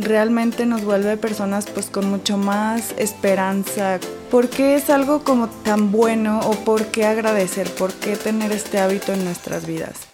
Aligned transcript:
realmente 0.00 0.66
nos 0.66 0.84
vuelve 0.84 1.16
personas 1.16 1.66
pues 1.66 1.86
con 1.86 2.08
mucho 2.08 2.36
más 2.36 2.94
esperanza. 2.96 4.00
¿Por 4.30 4.48
qué 4.48 4.74
es 4.74 4.90
algo 4.90 5.22
como 5.24 5.48
tan 5.48 5.92
bueno 5.92 6.40
o 6.40 6.52
por 6.64 6.86
qué 6.86 7.06
agradecer? 7.06 7.70
¿Por 7.74 7.92
qué 7.92 8.16
tener 8.16 8.52
este 8.52 8.78
hábito 8.78 9.12
en 9.12 9.24
nuestras 9.24 9.66
vidas? 9.66 10.08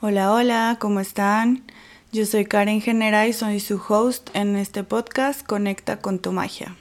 Hola, 0.00 0.32
hola, 0.32 0.76
¿cómo 0.80 1.00
están? 1.00 1.64
Yo 2.12 2.26
soy 2.26 2.44
Karen 2.44 2.80
Genera 2.80 3.26
y 3.26 3.32
soy 3.32 3.58
su 3.58 3.80
host 3.88 4.30
en 4.34 4.56
este 4.56 4.84
podcast 4.84 5.44
Conecta 5.44 6.00
con 6.00 6.18
tu 6.18 6.30
magia. 6.30 6.76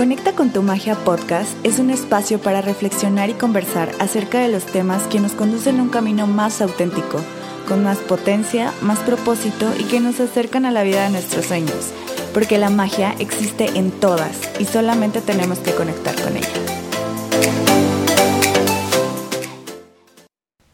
Conecta 0.00 0.32
con 0.32 0.50
tu 0.50 0.62
magia 0.62 0.94
podcast 0.94 1.54
es 1.62 1.78
un 1.78 1.90
espacio 1.90 2.40
para 2.40 2.62
reflexionar 2.62 3.28
y 3.28 3.34
conversar 3.34 3.92
acerca 3.98 4.40
de 4.40 4.48
los 4.48 4.64
temas 4.64 5.02
que 5.08 5.20
nos 5.20 5.32
conducen 5.32 5.78
a 5.78 5.82
un 5.82 5.90
camino 5.90 6.26
más 6.26 6.62
auténtico, 6.62 7.20
con 7.68 7.84
más 7.84 7.98
potencia, 7.98 8.72
más 8.80 8.98
propósito 9.00 9.70
y 9.78 9.84
que 9.84 10.00
nos 10.00 10.18
acercan 10.18 10.64
a 10.64 10.70
la 10.70 10.84
vida 10.84 11.04
de 11.04 11.10
nuestros 11.10 11.44
sueños, 11.44 11.92
porque 12.32 12.56
la 12.56 12.70
magia 12.70 13.14
existe 13.18 13.66
en 13.74 13.90
todas 13.90 14.40
y 14.58 14.64
solamente 14.64 15.20
tenemos 15.20 15.58
que 15.58 15.74
conectar 15.74 16.18
con 16.22 16.34
ella. 16.34 16.48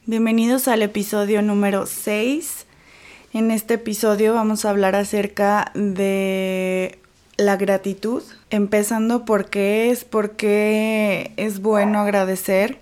Bienvenidos 0.04 0.68
al 0.68 0.82
episodio 0.82 1.42
número 1.42 1.86
6. 1.86 2.64
En 3.32 3.50
este 3.50 3.74
episodio 3.74 4.34
vamos 4.34 4.64
a 4.64 4.70
hablar 4.70 4.95
acerca 4.95 5.72
de 5.74 7.00
la 7.36 7.56
gratitud, 7.56 8.22
empezando 8.50 9.24
por 9.24 9.50
qué 9.50 9.90
es, 9.90 10.04
por 10.04 10.32
qué 10.32 11.32
es 11.36 11.60
bueno 11.60 12.00
agradecer 12.00 12.78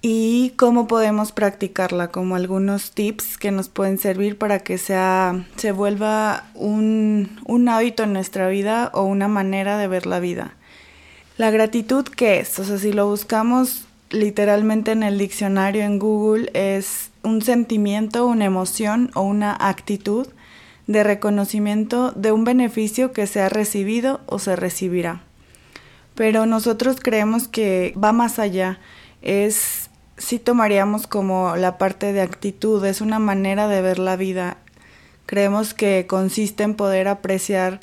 y 0.00 0.50
cómo 0.56 0.86
podemos 0.86 1.32
practicarla, 1.32 2.08
como 2.08 2.36
algunos 2.36 2.92
tips 2.92 3.38
que 3.38 3.50
nos 3.50 3.68
pueden 3.68 3.98
servir 3.98 4.38
para 4.38 4.60
que 4.60 4.78
sea, 4.78 5.46
se 5.56 5.72
vuelva 5.72 6.44
un, 6.54 7.40
un 7.46 7.68
hábito 7.68 8.04
en 8.04 8.12
nuestra 8.12 8.48
vida 8.48 8.90
o 8.94 9.02
una 9.02 9.28
manera 9.28 9.78
de 9.78 9.88
ver 9.88 10.06
la 10.06 10.20
vida. 10.20 10.54
La 11.36 11.50
gratitud, 11.50 12.04
¿qué 12.04 12.40
es? 12.40 12.58
O 12.58 12.64
sea, 12.64 12.78
si 12.78 12.92
lo 12.92 13.08
buscamos 13.08 13.86
literalmente 14.10 14.92
en 14.92 15.02
el 15.02 15.18
diccionario 15.18 15.82
en 15.82 15.98
Google, 15.98 16.50
es 16.54 17.10
un 17.22 17.42
sentimiento, 17.42 18.26
una 18.26 18.44
emoción 18.44 19.10
o 19.14 19.22
una 19.22 19.56
actitud 19.58 20.28
de 20.88 21.04
reconocimiento 21.04 22.12
de 22.12 22.32
un 22.32 22.42
beneficio 22.44 23.12
que 23.12 23.28
se 23.28 23.40
ha 23.40 23.48
recibido 23.48 24.20
o 24.26 24.40
se 24.40 24.56
recibirá. 24.56 25.22
Pero 26.16 26.46
nosotros 26.46 26.96
creemos 27.00 27.46
que 27.46 27.94
va 28.02 28.12
más 28.12 28.40
allá, 28.40 28.80
es 29.22 29.90
si 30.16 30.40
tomaríamos 30.40 31.06
como 31.06 31.54
la 31.56 31.78
parte 31.78 32.12
de 32.12 32.22
actitud, 32.22 32.84
es 32.84 33.00
una 33.00 33.20
manera 33.20 33.68
de 33.68 33.82
ver 33.82 33.98
la 33.98 34.16
vida. 34.16 34.56
Creemos 35.26 35.74
que 35.74 36.06
consiste 36.08 36.64
en 36.64 36.74
poder 36.74 37.06
apreciar 37.06 37.80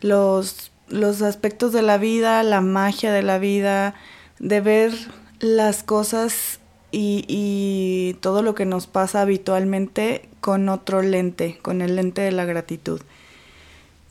los, 0.00 0.70
los 0.88 1.22
aspectos 1.22 1.72
de 1.72 1.82
la 1.82 1.98
vida, 1.98 2.42
la 2.44 2.60
magia 2.60 3.12
de 3.12 3.22
la 3.22 3.38
vida, 3.38 3.94
de 4.38 4.60
ver 4.60 4.92
las 5.40 5.82
cosas 5.82 6.60
y, 6.98 8.16
todo 8.20 8.42
lo 8.42 8.54
que 8.54 8.64
nos 8.64 8.86
pasa 8.86 9.20
habitualmente 9.20 10.28
con 10.40 10.68
otro 10.68 11.02
lente, 11.02 11.58
con 11.60 11.82
el 11.82 11.96
lente 11.96 12.22
de 12.22 12.32
la 12.32 12.44
gratitud. 12.44 13.00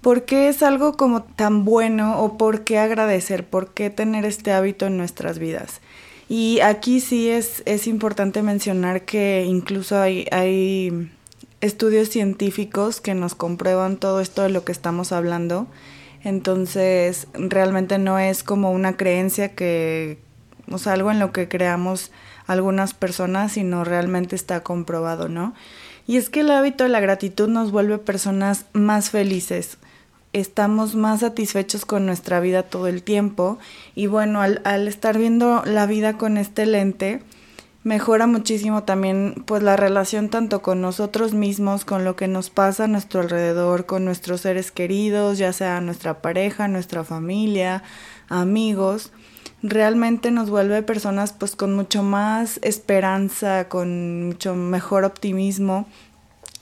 ¿Por 0.02 0.26
qué 0.26 0.50
es 0.50 0.62
algo 0.62 0.96
como 0.96 1.24
tan 1.24 1.66
bueno 1.66 2.22
o 2.22 2.38
por 2.38 2.64
qué 2.64 2.78
agradecer? 2.78 3.46
¿Por 3.46 3.74
qué 3.74 3.90
tener 3.90 4.24
este 4.26 4.52
hábito 4.52 4.86
en 4.86 4.98
nuestras 4.98 5.40
vidas? 5.40 5.82
Y 6.30 6.60
aquí 6.60 7.00
sí 7.00 7.30
es, 7.30 7.64
es 7.66 7.88
importante 7.88 8.44
mencionar 8.44 9.04
que 9.04 9.46
incluso 9.48 10.00
hay, 10.00 10.28
hay 10.32 11.10
estudios 11.62 12.10
científicos 12.10 13.02
que 13.02 13.16
nos 13.16 13.34
comprueban 13.34 13.98
todo 13.98 14.22
esto 14.22 14.44
de 14.44 14.50
lo 14.50 14.64
que 14.64 14.72
estamos 14.72 15.12
hablando. 15.12 15.68
Entonces, 16.24 17.28
realmente 17.34 17.98
no 17.98 18.20
es 18.20 18.44
como 18.44 18.72
una 18.72 18.98
creencia 18.98 19.56
que, 19.56 20.20
o 20.70 20.78
sea, 20.78 20.94
algo 20.94 21.12
en 21.12 21.20
lo 21.20 21.32
que 21.32 21.48
creamos 21.48 22.12
algunas 22.48 22.94
personas, 22.94 23.54
sino 23.54 23.84
realmente 23.84 24.36
está 24.36 24.62
comprobado, 24.62 25.30
¿no? 25.30 25.54
Y 26.08 26.18
es 26.18 26.30
que 26.30 26.42
el 26.42 26.52
hábito 26.52 26.84
de 26.84 26.90
la 26.90 27.00
gratitud 27.00 27.48
nos 27.48 27.72
vuelve 27.72 27.98
personas 27.98 28.66
más 28.74 29.10
felices, 29.10 29.78
estamos 30.34 30.96
más 30.96 31.22
satisfechos 31.22 31.86
con 31.86 32.06
nuestra 32.06 32.40
vida 32.40 32.64
todo 32.64 32.88
el 32.88 33.02
tiempo 33.02 33.58
y 33.96 34.08
bueno, 34.08 34.42
al, 34.42 34.62
al 34.66 34.88
estar 34.88 35.18
viendo 35.18 35.64
la 35.66 35.86
vida 35.88 36.18
con 36.18 36.38
este 36.38 36.66
lente, 36.66 37.24
mejora 37.84 38.28
muchísimo 38.28 38.84
también 38.84 39.44
pues 39.46 39.64
la 39.64 39.78
relación 39.78 40.30
tanto 40.30 40.62
con 40.62 40.82
nosotros 40.82 41.34
mismos, 41.34 41.86
con 41.86 42.04
lo 42.04 42.16
que 42.16 42.28
nos 42.28 42.50
pasa 42.50 42.84
a 42.84 42.88
nuestro 42.88 43.22
alrededor, 43.22 43.86
con 43.86 44.06
nuestros 44.06 44.42
seres 44.42 44.72
queridos, 44.72 45.38
ya 45.38 45.54
sea 45.54 45.82
nuestra 45.82 46.22
pareja, 46.22 46.68
nuestra 46.68 47.04
familia, 47.04 47.82
amigos 48.28 49.12
realmente 49.68 50.32
nos 50.32 50.50
vuelve 50.50 50.84
personas 50.84 51.34
pues 51.34 51.56
con 51.56 51.74
mucho 51.74 52.04
más 52.04 52.60
esperanza, 52.62 53.68
con 53.68 54.28
mucho 54.28 54.56
mejor 54.56 55.04
optimismo 55.04 55.88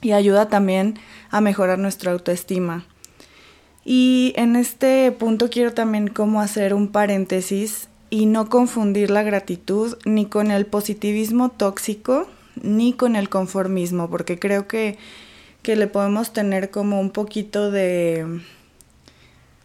y 0.00 0.12
ayuda 0.12 0.48
también 0.48 0.98
a 1.30 1.40
mejorar 1.40 1.78
nuestra 1.78 2.12
autoestima. 2.12 2.84
Y 3.84 4.32
en 4.36 4.56
este 4.56 5.12
punto 5.12 5.50
quiero 5.50 5.74
también 5.74 6.08
como 6.08 6.40
hacer 6.40 6.72
un 6.72 6.88
paréntesis 6.88 7.88
y 8.08 8.26
no 8.26 8.48
confundir 8.48 9.10
la 9.10 9.22
gratitud 9.22 9.98
ni 10.06 10.26
con 10.26 10.50
el 10.50 10.64
positivismo 10.64 11.50
tóxico 11.50 12.26
ni 12.62 12.94
con 12.94 13.16
el 13.16 13.28
conformismo, 13.28 14.08
porque 14.08 14.38
creo 14.38 14.66
que, 14.66 14.96
que 15.62 15.76
le 15.76 15.88
podemos 15.88 16.32
tener 16.32 16.70
como 16.70 17.00
un 17.00 17.10
poquito 17.10 17.70
de 17.70 18.40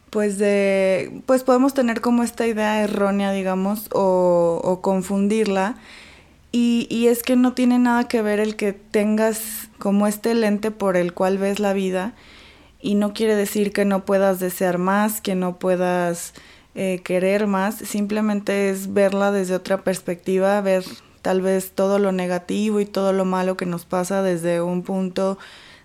pues 0.09 0.37
de 0.37 1.21
pues 1.25 1.43
podemos 1.43 1.73
tener 1.73 2.01
como 2.01 2.23
esta 2.23 2.47
idea 2.47 2.83
errónea 2.83 3.31
digamos 3.31 3.87
o, 3.93 4.61
o 4.63 4.81
confundirla. 4.81 5.75
Y, 6.51 6.87
y, 6.89 7.07
es 7.07 7.21
que 7.21 7.35
no 7.35 7.53
tiene 7.53 7.77
nada 7.77 8.07
que 8.07 8.23
ver 8.23 8.39
el 8.39 8.55
que 8.55 8.73
tengas 8.73 9.69
como 9.77 10.07
este 10.07 10.33
lente 10.33 10.71
por 10.71 10.97
el 10.97 11.13
cual 11.13 11.37
ves 11.37 11.59
la 11.59 11.73
vida. 11.73 12.13
Y 12.81 12.95
no 12.95 13.13
quiere 13.13 13.35
decir 13.35 13.71
que 13.71 13.85
no 13.85 14.03
puedas 14.03 14.39
desear 14.39 14.79
más 14.79 15.21
que 15.21 15.35
no 15.35 15.59
puedas 15.59 16.33
eh, 16.75 17.01
querer 17.03 17.45
más. 17.45 17.75
Simplemente 17.75 18.69
es 18.69 18.93
verla 18.93 19.31
desde 19.31 19.53
otra 19.53 19.83
perspectiva 19.83 20.59
ver 20.61 20.83
tal 21.21 21.41
vez 21.41 21.71
todo 21.71 21.99
lo 21.99 22.11
negativo 22.11 22.79
y 22.79 22.85
todo 22.85 23.13
lo 23.13 23.25
malo 23.25 23.57
que 23.57 23.65
nos 23.65 23.85
pasa 23.85 24.23
desde 24.23 24.61
un 24.61 24.83
punto 24.83 25.37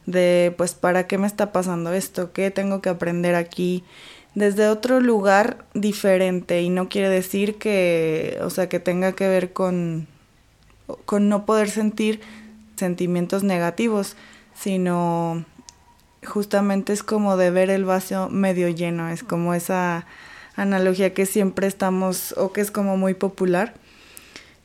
de 0.06 0.54
pues 0.56 0.74
para 0.74 1.06
qué 1.06 1.18
me 1.18 1.26
está 1.26 1.50
pasando 1.50 1.92
esto 1.92 2.32
qué 2.32 2.50
tengo 2.50 2.82
que 2.82 2.90
aprender 2.90 3.34
aquí 3.34 3.84
desde 4.34 4.68
otro 4.68 5.00
lugar 5.00 5.64
diferente 5.74 6.62
y 6.62 6.70
no 6.70 6.88
quiere 6.88 7.08
decir 7.08 7.56
que, 7.56 8.38
o 8.42 8.50
sea, 8.50 8.68
que 8.68 8.80
tenga 8.80 9.12
que 9.12 9.28
ver 9.28 9.52
con, 9.52 10.06
con 11.04 11.28
no 11.28 11.46
poder 11.46 11.70
sentir 11.70 12.20
sentimientos 12.76 13.44
negativos, 13.44 14.16
sino 14.54 15.44
justamente 16.24 16.92
es 16.92 17.02
como 17.02 17.36
de 17.36 17.50
ver 17.50 17.70
el 17.70 17.84
vaso 17.84 18.28
medio 18.28 18.68
lleno, 18.68 19.08
es 19.08 19.22
como 19.22 19.54
esa 19.54 20.06
analogía 20.56 21.14
que 21.14 21.26
siempre 21.26 21.66
estamos 21.66 22.34
o 22.36 22.52
que 22.52 22.60
es 22.60 22.70
como 22.70 22.96
muy 22.96 23.14
popular 23.14 23.74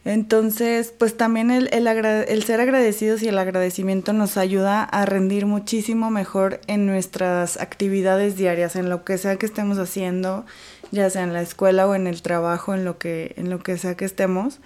entonces, 0.05 0.93
pues 0.97 1.17
también 1.17 1.51
el, 1.51 1.69
el, 1.73 2.43
ser 2.43 2.61
agradecidos 2.61 3.21
y 3.21 3.27
el 3.27 3.37
agradecimiento 3.37 4.13
nos 4.13 4.37
ayuda 4.37 4.83
a 4.83 5.05
rendir 5.05 5.45
muchísimo 5.45 6.09
mejor 6.09 6.61
en 6.67 6.85
nuestras 6.85 7.59
actividades 7.59 8.37
diarias, 8.37 8.75
en 8.77 8.89
lo 8.89 9.03
que 9.03 9.17
sea 9.17 9.35
que 9.35 9.45
estemos 9.45 9.77
haciendo, 9.77 10.45
ya 10.91 11.09
sea 11.09 11.23
en 11.23 11.33
la 11.33 11.41
escuela 11.41 11.85
o 11.85 11.95
en 11.95 12.07
el 12.07 12.21
trabajo, 12.21 12.73
en 12.73 12.85
lo 12.85 12.97
que, 12.97 13.33
en 13.35 13.49
lo 13.49 13.59
que 13.59 13.77
sea 13.77 13.95
que 13.95 14.05
estemos. 14.05 14.59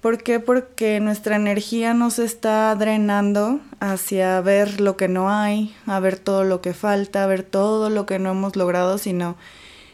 ¿Por 0.00 0.22
qué? 0.22 0.40
Porque 0.40 1.00
nuestra 1.00 1.36
energía 1.36 1.92
nos 1.92 2.18
está 2.18 2.74
drenando 2.76 3.60
hacia 3.80 4.40
ver 4.40 4.80
lo 4.80 4.96
que 4.96 5.08
no 5.08 5.30
hay, 5.30 5.74
a 5.86 5.98
ver 6.00 6.18
todo 6.18 6.44
lo 6.44 6.60
que 6.60 6.72
falta, 6.72 7.24
a 7.24 7.26
ver 7.26 7.42
todo 7.42 7.90
lo 7.90 8.06
que 8.06 8.18
no 8.18 8.30
hemos 8.30 8.56
logrado, 8.56 8.98
sino 8.98 9.36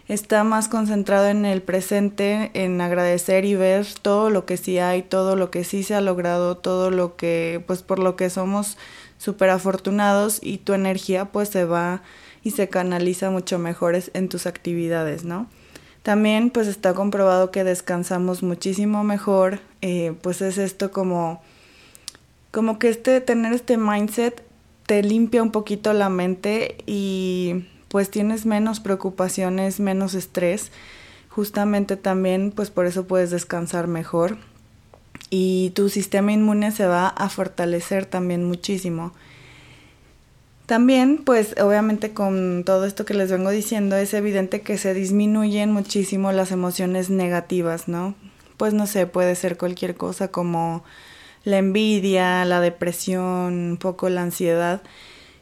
está 0.09 0.43
más 0.43 0.69
concentrado 0.69 1.29
en 1.29 1.45
el 1.45 1.63
presente, 1.63 2.51
en 2.55 2.81
agradecer 2.81 3.45
y 3.45 3.55
ver 3.55 3.87
todo 4.01 4.31
lo 4.31 4.47
que 4.47 4.57
sí 4.57 4.79
hay, 4.79 5.03
todo 5.03 5.37
lo 5.37 5.51
que 5.51 5.65
sí 5.65 5.83
se 5.83 5.95
ha 5.95 6.01
logrado, 6.01 6.57
todo 6.57 6.91
lo 6.91 7.17
que, 7.17 7.63
pues 7.67 7.83
por 7.83 7.99
lo 7.99 8.17
que 8.17 8.31
somos 8.31 8.79
súper 9.19 9.51
afortunados 9.51 10.39
y 10.43 10.59
tu 10.59 10.73
energía 10.73 11.27
pues 11.27 11.51
se 11.51 11.65
va 11.65 12.03
y 12.43 12.53
se 12.53 12.69
canaliza 12.69 13.31
mucho 13.31 13.59
mejor 13.59 13.99
en 14.15 14.29
tus 14.29 14.47
actividades, 14.47 15.25
¿no? 15.25 15.47
También 16.03 16.51
pues 16.51 16.69
está 16.69 16.95
comprobado 16.95 17.51
que 17.51 17.65
descansamos 17.65 18.43
muchísimo 18.43 19.05
mejor, 19.05 19.61
eh, 19.83 20.15
pues 20.23 20.41
es 20.41 20.57
esto 20.57 20.91
como, 20.91 21.43
como 22.51 22.79
que 22.79 22.89
este, 22.89 23.21
tener 23.21 23.53
este 23.53 23.77
mindset 23.77 24.43
te 24.87 25.03
limpia 25.03 25.43
un 25.43 25.51
poquito 25.51 25.93
la 25.93 26.09
mente 26.09 26.79
y 26.87 27.67
pues 27.89 28.11
tienes 28.11 28.47
menos 28.47 28.81
preocupaciones, 28.81 29.81
menos 29.81 30.15
estrés. 30.15 30.71
Justamente 31.29 31.97
también, 31.97 32.53
pues 32.55 32.71
por 32.71 32.87
eso 32.87 33.07
puedes 33.07 33.31
descansar 33.31 33.87
mejor. 33.89 34.39
y 35.31 35.71
tu 35.75 35.89
sistema 35.89 36.33
inmune 36.33 36.71
se 36.73 36.87
va 36.87 37.09
a 37.09 37.29
fortalecer 37.29 38.07
también 38.07 38.45
muchísimo. 38.45 39.13
También, 40.67 41.23
pues 41.25 41.55
obviamente 41.61 42.13
con 42.13 42.63
todo 42.65 42.85
esto 42.85 43.05
que 43.07 43.15
les 43.15 43.31
vengo 43.31 43.51
diciendo, 43.51 43.97
es 43.97 44.13
evidente 44.13 44.61
que 44.61 44.77
se 44.77 44.93
disminuyen 44.93 45.73
muchísimo 45.73 46.31
las 46.33 46.53
emociones 46.53 47.09
negativas, 47.09 47.89
¿no? 47.89 48.15
Pues 48.59 48.75
no 48.75 48.87
sé, 48.87 49.07
puede 49.07 49.35
ser 49.35 49.57
cualquier 49.57 49.97
cosa 49.97 50.29
como 50.29 50.85
la 51.45 51.59
envidia, 51.59 52.45
la 52.45 52.61
depresión, 52.61 53.55
un 53.71 53.77
poco 53.79 54.11
la 54.11 54.23
ansiedad. 54.23 54.83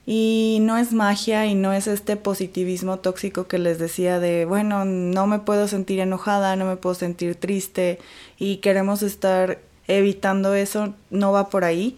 Y 0.08 0.58
no 0.62 0.79
es 0.79 0.93
magia 0.93 1.47
y 1.47 1.56
no 1.56 1.73
es 1.73 1.88
este 1.88 2.17
positivismo 2.17 3.00
tóxico 3.00 3.49
que 3.49 3.58
les 3.58 3.81
decía 3.81 4.20
de, 4.20 4.44
bueno, 4.44 4.85
no 4.85 5.26
me 5.26 5.41
puedo 5.41 5.67
sentir 5.67 5.99
enojada, 5.99 6.55
no 6.55 6.64
me 6.64 6.76
puedo 6.76 6.94
sentir 6.94 7.35
triste 7.35 7.99
y 8.38 8.58
queremos 8.58 9.03
estar 9.03 9.58
evitando 9.88 10.55
eso, 10.55 10.94
no 11.11 11.32
va 11.32 11.50
por 11.50 11.64
ahí, 11.64 11.97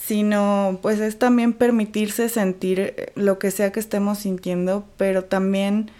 sino 0.00 0.78
pues 0.82 1.00
es 1.00 1.18
también 1.18 1.52
permitirse 1.52 2.28
sentir 2.28 3.10
lo 3.16 3.40
que 3.40 3.50
sea 3.50 3.72
que 3.72 3.80
estemos 3.80 4.18
sintiendo, 4.18 4.84
pero 4.96 5.24
también 5.24 5.90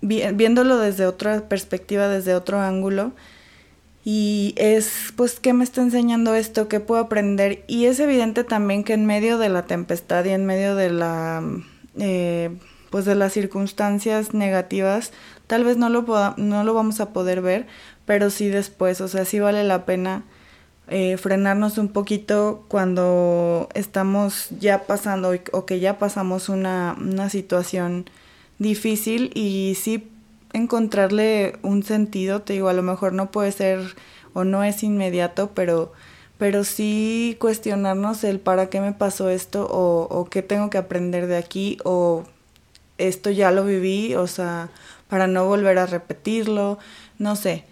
viéndolo 0.00 0.78
desde 0.78 1.06
otra 1.06 1.48
perspectiva, 1.48 2.08
desde 2.08 2.34
otro 2.34 2.60
ángulo, 2.60 3.12
y 4.08 4.54
es 4.56 5.12
pues 5.16 5.40
qué 5.40 5.52
me 5.52 5.64
está 5.64 5.82
enseñando 5.82 6.36
esto, 6.36 6.68
qué 6.68 6.78
puedo 6.78 7.00
aprender 7.00 7.64
y 7.66 7.86
es 7.86 7.98
evidente 7.98 8.44
también 8.44 8.84
que 8.84 8.92
en 8.92 9.04
medio 9.04 9.36
de 9.36 9.48
la 9.48 9.64
tempestad 9.64 10.24
y 10.24 10.28
en 10.28 10.46
medio 10.46 10.76
de 10.76 10.90
la 10.90 11.42
eh, 11.98 12.56
pues 12.90 13.04
de 13.04 13.16
las 13.16 13.32
circunstancias 13.32 14.32
negativas 14.32 15.10
tal 15.48 15.64
vez 15.64 15.76
no 15.76 15.88
lo 15.88 16.04
no 16.36 16.62
lo 16.62 16.72
vamos 16.72 17.00
a 17.00 17.12
poder 17.12 17.42
ver 17.42 17.66
pero 18.04 18.30
sí 18.30 18.46
después 18.46 19.00
o 19.00 19.08
sea 19.08 19.24
sí 19.24 19.40
vale 19.40 19.64
la 19.64 19.84
pena 19.84 20.22
eh, 20.86 21.16
frenarnos 21.16 21.76
un 21.76 21.88
poquito 21.88 22.64
cuando 22.68 23.68
estamos 23.74 24.50
ya 24.60 24.84
pasando 24.84 25.32
o 25.50 25.66
que 25.66 25.80
ya 25.80 25.98
pasamos 25.98 26.48
una, 26.48 26.96
una 27.00 27.28
situación 27.28 28.08
difícil 28.60 29.32
y 29.34 29.74
sí 29.74 30.12
encontrarle 30.56 31.56
un 31.62 31.82
sentido, 31.82 32.42
te 32.42 32.54
digo, 32.54 32.68
a 32.68 32.72
lo 32.72 32.82
mejor 32.82 33.12
no 33.12 33.30
puede 33.30 33.52
ser 33.52 33.96
o 34.32 34.44
no 34.44 34.64
es 34.64 34.82
inmediato, 34.82 35.50
pero, 35.54 35.92
pero 36.38 36.64
sí 36.64 37.36
cuestionarnos 37.40 38.24
el 38.24 38.40
para 38.40 38.68
qué 38.68 38.80
me 38.80 38.92
pasó 38.92 39.30
esto 39.30 39.66
o, 39.70 40.08
o 40.10 40.24
qué 40.26 40.42
tengo 40.42 40.70
que 40.70 40.78
aprender 40.78 41.26
de 41.26 41.36
aquí 41.36 41.78
o 41.84 42.24
esto 42.98 43.30
ya 43.30 43.50
lo 43.50 43.64
viví, 43.64 44.14
o 44.14 44.26
sea, 44.26 44.70
para 45.08 45.26
no 45.26 45.46
volver 45.46 45.78
a 45.78 45.86
repetirlo, 45.86 46.78
no 47.18 47.36
sé. 47.36 47.64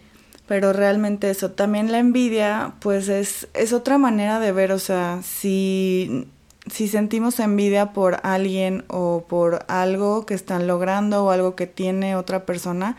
Pero 0.47 0.73
realmente 0.73 1.31
eso, 1.31 1.53
también 1.53 1.91
la 1.91 1.99
envidia, 1.99 2.75
pues 2.81 3.09
es, 3.09 3.49
es 3.55 3.73
otra 3.73 3.97
manera 3.97 4.41
de 4.41 4.53
ver, 4.53 4.73
o 4.73 4.79
sea, 4.79 5.21
si 5.23 6.29
si 6.71 6.89
sentimos 6.89 7.41
envidia 7.41 7.93
por 7.93 8.21
alguien 8.23 8.85
o 8.89 9.25
por 9.29 9.65
algo 9.69 10.27
que 10.27 10.35
están 10.35 10.67
logrando 10.67 11.25
o 11.25 11.31
algo 11.31 11.55
que 11.55 11.67
tiene 11.67 12.17
otra 12.17 12.47
persona, 12.47 12.97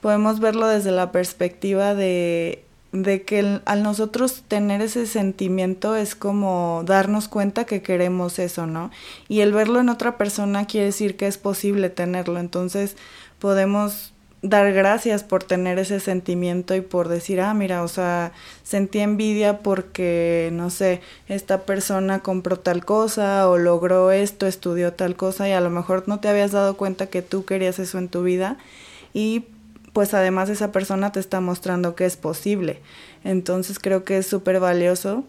podemos 0.00 0.40
verlo 0.40 0.66
desde 0.66 0.90
la 0.90 1.12
perspectiva 1.12 1.94
de, 1.94 2.64
de 2.92 3.22
que 3.22 3.60
al 3.64 3.82
nosotros 3.82 4.42
tener 4.48 4.82
ese 4.82 5.06
sentimiento 5.06 5.96
es 5.96 6.14
como 6.14 6.82
darnos 6.84 7.28
cuenta 7.28 7.64
que 7.64 7.82
queremos 7.82 8.38
eso, 8.38 8.66
¿no? 8.66 8.90
Y 9.28 9.40
el 9.40 9.52
verlo 9.52 9.80
en 9.80 9.88
otra 9.88 10.18
persona 10.18 10.66
quiere 10.66 10.86
decir 10.86 11.16
que 11.16 11.26
es 11.26 11.38
posible 11.38 11.90
tenerlo, 11.90 12.38
entonces 12.38 12.96
podemos 13.38 14.12
dar 14.42 14.72
gracias 14.72 15.22
por 15.22 15.44
tener 15.44 15.78
ese 15.78 16.00
sentimiento 16.00 16.74
y 16.74 16.80
por 16.80 17.08
decir, 17.08 17.40
ah, 17.40 17.52
mira, 17.52 17.82
o 17.82 17.88
sea, 17.88 18.32
sentí 18.62 19.00
envidia 19.00 19.58
porque, 19.58 20.48
no 20.52 20.70
sé, 20.70 21.02
esta 21.28 21.62
persona 21.62 22.20
compró 22.20 22.58
tal 22.58 22.84
cosa 22.84 23.48
o 23.48 23.58
logró 23.58 24.10
esto, 24.12 24.46
estudió 24.46 24.94
tal 24.94 25.16
cosa 25.16 25.48
y 25.48 25.52
a 25.52 25.60
lo 25.60 25.70
mejor 25.70 26.04
no 26.06 26.20
te 26.20 26.28
habías 26.28 26.52
dado 26.52 26.76
cuenta 26.76 27.06
que 27.06 27.22
tú 27.22 27.44
querías 27.44 27.78
eso 27.78 27.98
en 27.98 28.08
tu 28.08 28.22
vida 28.22 28.56
y 29.12 29.44
pues 29.92 30.14
además 30.14 30.48
esa 30.48 30.72
persona 30.72 31.12
te 31.12 31.20
está 31.20 31.40
mostrando 31.40 31.94
que 31.94 32.06
es 32.06 32.16
posible. 32.16 32.80
Entonces 33.24 33.78
creo 33.78 34.04
que 34.04 34.18
es 34.18 34.26
súper 34.26 34.60
valioso 34.60 35.24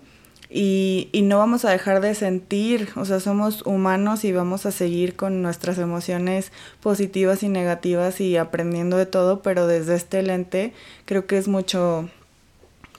y, 0.53 1.07
y 1.13 1.21
no 1.21 1.37
vamos 1.37 1.63
a 1.63 1.71
dejar 1.71 2.01
de 2.01 2.13
sentir, 2.13 2.89
o 2.97 3.05
sea, 3.05 3.21
somos 3.21 3.65
humanos 3.65 4.25
y 4.25 4.33
vamos 4.33 4.65
a 4.65 4.71
seguir 4.71 5.15
con 5.15 5.41
nuestras 5.41 5.77
emociones 5.77 6.51
positivas 6.81 7.41
y 7.41 7.47
negativas 7.47 8.19
y 8.19 8.35
aprendiendo 8.35 8.97
de 8.97 9.05
todo, 9.05 9.41
pero 9.41 9.65
desde 9.65 9.95
este 9.95 10.21
lente 10.23 10.73
creo 11.05 11.25
que 11.25 11.37
es 11.37 11.47
mucho, 11.47 12.09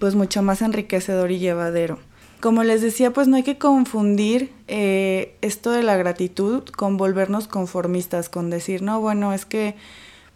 pues 0.01 0.15
mucho 0.15 0.43
más 0.43 0.63
enriquecedor 0.63 1.31
y 1.31 1.41
llevadero. 1.41 1.99
Como 2.41 2.65
les 2.65 2.81
decía, 2.81 3.13
pues 3.13 3.29
no 3.29 3.37
hay 3.37 3.43
que 3.43 3.59
confundir 3.59 4.51
eh, 4.67 5.37
esto 5.43 5.73
de 5.73 5.83
la 5.83 5.97
gratitud 5.97 6.65
con 6.65 6.97
volvernos 6.97 7.49
conformistas, 7.49 8.31
con 8.31 8.49
decir, 8.49 8.81
no, 8.81 9.01
bueno, 9.01 9.35
es 9.35 9.45
que 9.45 9.77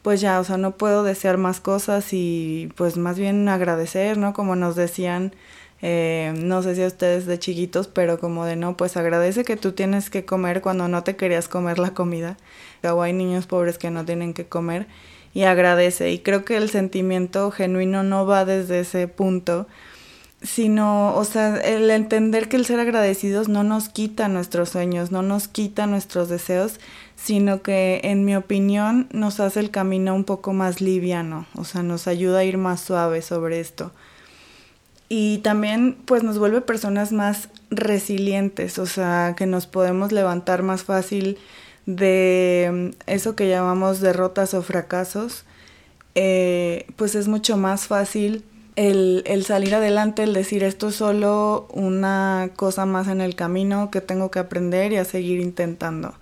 pues 0.02 0.20
ya, 0.20 0.38
o 0.38 0.44
sea, 0.44 0.56
no 0.56 0.76
puedo 0.76 1.02
desear 1.02 1.36
más 1.36 1.58
cosas 1.60 2.12
y 2.12 2.68
pues 2.76 2.96
más 2.96 3.18
bien 3.18 3.48
agradecer, 3.48 4.18
¿no? 4.18 4.34
Como 4.34 4.54
nos 4.54 4.76
decían 4.76 5.34
eh, 5.82 6.32
no 6.36 6.62
sé 6.62 6.74
si 6.74 6.82
a 6.82 6.86
ustedes 6.86 7.26
de 7.26 7.38
chiquitos, 7.38 7.86
pero 7.88 8.18
como 8.18 8.44
de 8.44 8.56
no, 8.56 8.76
pues 8.76 8.96
agradece 8.96 9.44
que 9.44 9.56
tú 9.56 9.72
tienes 9.72 10.10
que 10.10 10.24
comer 10.24 10.62
cuando 10.62 10.88
no 10.88 11.02
te 11.04 11.16
querías 11.16 11.48
comer 11.48 11.78
la 11.78 11.92
comida. 11.92 12.36
O 12.82 13.02
hay 13.02 13.12
niños 13.12 13.46
pobres 13.46 13.78
que 13.78 13.90
no 13.90 14.04
tienen 14.04 14.32
que 14.32 14.46
comer 14.46 14.86
y 15.34 15.42
agradece. 15.42 16.10
Y 16.12 16.20
creo 16.20 16.44
que 16.44 16.56
el 16.56 16.70
sentimiento 16.70 17.50
genuino 17.50 18.02
no 18.02 18.26
va 18.26 18.44
desde 18.44 18.80
ese 18.80 19.08
punto, 19.08 19.66
sino, 20.40 21.14
o 21.14 21.24
sea, 21.24 21.56
el 21.56 21.90
entender 21.90 22.48
que 22.48 22.56
el 22.56 22.64
ser 22.64 22.80
agradecidos 22.80 23.48
no 23.48 23.64
nos 23.64 23.88
quita 23.88 24.28
nuestros 24.28 24.70
sueños, 24.70 25.10
no 25.10 25.22
nos 25.22 25.48
quita 25.48 25.86
nuestros 25.86 26.28
deseos, 26.28 26.78
sino 27.16 27.62
que 27.62 28.00
en 28.04 28.24
mi 28.24 28.36
opinión 28.36 29.08
nos 29.12 29.40
hace 29.40 29.60
el 29.60 29.70
camino 29.70 30.14
un 30.14 30.24
poco 30.24 30.52
más 30.52 30.80
liviano, 30.80 31.46
o 31.54 31.64
sea, 31.64 31.82
nos 31.82 32.06
ayuda 32.06 32.40
a 32.40 32.44
ir 32.44 32.58
más 32.58 32.80
suave 32.80 33.22
sobre 33.22 33.60
esto 33.60 33.92
y 35.08 35.38
también 35.38 35.96
pues 36.04 36.22
nos 36.22 36.38
vuelve 36.38 36.60
personas 36.60 37.12
más 37.12 37.48
resilientes, 37.70 38.78
o 38.78 38.86
sea, 38.86 39.34
que 39.36 39.46
nos 39.46 39.66
podemos 39.66 40.12
levantar 40.12 40.62
más 40.62 40.82
fácil 40.82 41.38
de 41.86 42.92
mm, 42.96 43.10
eso 43.10 43.36
que 43.36 43.48
llamamos 43.48 44.00
derrotas 44.00 44.54
o 44.54 44.62
fracasos, 44.62 45.44
eh, 46.14 46.86
pues 46.96 47.14
es 47.14 47.28
mucho 47.28 47.56
más 47.56 47.86
fácil 47.86 48.44
el, 48.74 49.22
el, 49.26 49.44
salir 49.44 49.74
adelante, 49.74 50.24
el 50.24 50.34
decir 50.34 50.64
esto 50.64 50.88
es 50.88 50.96
solo 50.96 51.68
una 51.72 52.50
cosa 52.56 52.84
más 52.84 53.08
en 53.08 53.20
el 53.20 53.36
camino 53.36 53.90
que 53.90 54.00
tengo 54.00 54.30
que 54.30 54.38
aprender 54.38 54.92
y 54.92 54.96
a 54.96 55.04
seguir 55.04 55.40
intentando. 55.40 56.14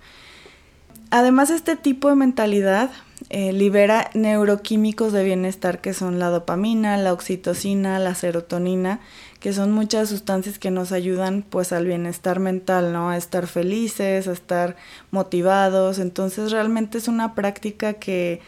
Además, 1.11 1.49
este 1.49 1.75
tipo 1.75 2.09
de 2.09 2.15
mentalidad 2.15 2.91
eh, 3.37 3.51
libera 3.51 4.09
neuroquímicos 4.13 5.11
de 5.11 5.25
bienestar 5.25 5.81
que 5.81 5.93
son 5.93 6.19
la 6.19 6.29
dopamina, 6.29 6.95
la 6.95 7.11
oxitocina, 7.11 7.99
la 7.99 8.15
serotonina, 8.15 9.01
que 9.41 9.51
son 9.51 9.73
muchas 9.73 10.07
sustancias 10.07 10.57
que 10.57 10.71
nos 10.71 10.93
ayudan 10.93 11.41
pues 11.41 11.73
al 11.73 11.85
bienestar 11.85 12.39
mental, 12.39 12.93
¿no? 12.93 13.09
A 13.09 13.17
estar 13.17 13.47
felices, 13.47 14.29
a 14.29 14.31
estar 14.31 14.77
motivados. 15.11 15.99
Entonces 15.99 16.53
realmente 16.53 16.97
es 16.97 17.09
una 17.09 17.35
práctica 17.35 17.95
que 17.95 18.39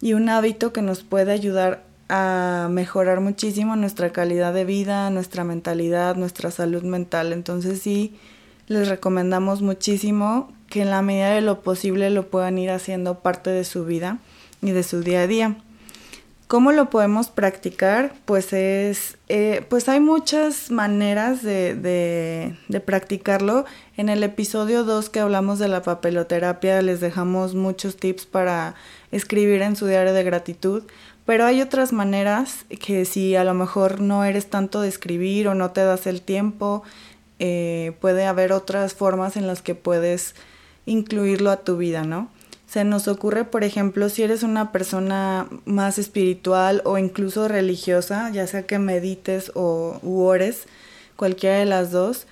y 0.00 0.14
un 0.14 0.28
hábito 0.28 0.72
que 0.72 0.82
nos 0.82 1.04
puede 1.04 1.30
ayudar 1.30 1.84
a 2.08 2.66
mejorar 2.68 3.20
muchísimo 3.20 3.76
nuestra 3.76 4.10
calidad 4.10 4.52
de 4.52 4.64
vida, 4.64 5.08
nuestra 5.10 5.44
mentalidad, 5.44 6.16
nuestra 6.16 6.50
salud 6.50 6.82
mental. 6.82 7.32
Entonces 7.32 7.80
sí, 7.80 8.16
les 8.66 8.88
recomendamos 8.88 9.62
muchísimo 9.62 10.55
que 10.68 10.82
en 10.82 10.90
la 10.90 11.02
medida 11.02 11.30
de 11.30 11.40
lo 11.40 11.60
posible 11.60 12.10
lo 12.10 12.28
puedan 12.28 12.58
ir 12.58 12.70
haciendo 12.70 13.20
parte 13.20 13.50
de 13.50 13.64
su 13.64 13.84
vida 13.84 14.18
y 14.62 14.70
de 14.70 14.82
su 14.82 15.00
día 15.00 15.22
a 15.22 15.26
día. 15.26 15.56
¿Cómo 16.48 16.70
lo 16.70 16.90
podemos 16.90 17.28
practicar? 17.28 18.14
Pues 18.24 18.52
es, 18.52 19.18
eh, 19.28 19.66
pues 19.68 19.88
hay 19.88 19.98
muchas 19.98 20.70
maneras 20.70 21.42
de, 21.42 21.74
de, 21.74 22.56
de, 22.68 22.80
practicarlo. 22.80 23.64
En 23.96 24.08
el 24.08 24.22
episodio 24.22 24.84
2 24.84 25.10
que 25.10 25.18
hablamos 25.18 25.58
de 25.58 25.66
la 25.66 25.82
papeloterapia 25.82 26.80
les 26.82 27.00
dejamos 27.00 27.56
muchos 27.56 27.96
tips 27.96 28.26
para 28.26 28.76
escribir 29.10 29.60
en 29.62 29.74
su 29.74 29.86
diario 29.86 30.12
de 30.12 30.22
gratitud, 30.22 30.84
pero 31.24 31.44
hay 31.44 31.60
otras 31.60 31.92
maneras 31.92 32.64
que 32.80 33.04
si 33.06 33.34
a 33.34 33.42
lo 33.42 33.52
mejor 33.52 34.00
no 34.00 34.24
eres 34.24 34.46
tanto 34.46 34.80
de 34.80 34.88
escribir 34.88 35.48
o 35.48 35.56
no 35.56 35.72
te 35.72 35.80
das 35.80 36.06
el 36.06 36.22
tiempo, 36.22 36.84
eh, 37.40 37.96
puede 38.00 38.24
haber 38.24 38.52
otras 38.52 38.94
formas 38.94 39.36
en 39.36 39.48
las 39.48 39.62
que 39.62 39.74
puedes 39.74 40.36
incluirlo 40.86 41.50
a 41.50 41.58
tu 41.58 41.76
vida, 41.76 42.04
¿no? 42.04 42.30
Se 42.66 42.84
nos 42.84 43.06
ocurre, 43.06 43.44
por 43.44 43.62
ejemplo, 43.62 44.08
si 44.08 44.22
eres 44.22 44.42
una 44.42 44.72
persona 44.72 45.46
más 45.66 45.98
espiritual 45.98 46.82
o 46.84 46.98
incluso 46.98 47.46
religiosa, 47.46 48.30
ya 48.30 48.46
sea 48.46 48.66
que 48.66 48.78
medites 48.78 49.52
o 49.54 50.00
ores, 50.02 50.66
cualquiera 51.16 51.58
de 51.58 51.64
las 51.66 51.92
dos, 51.92 52.26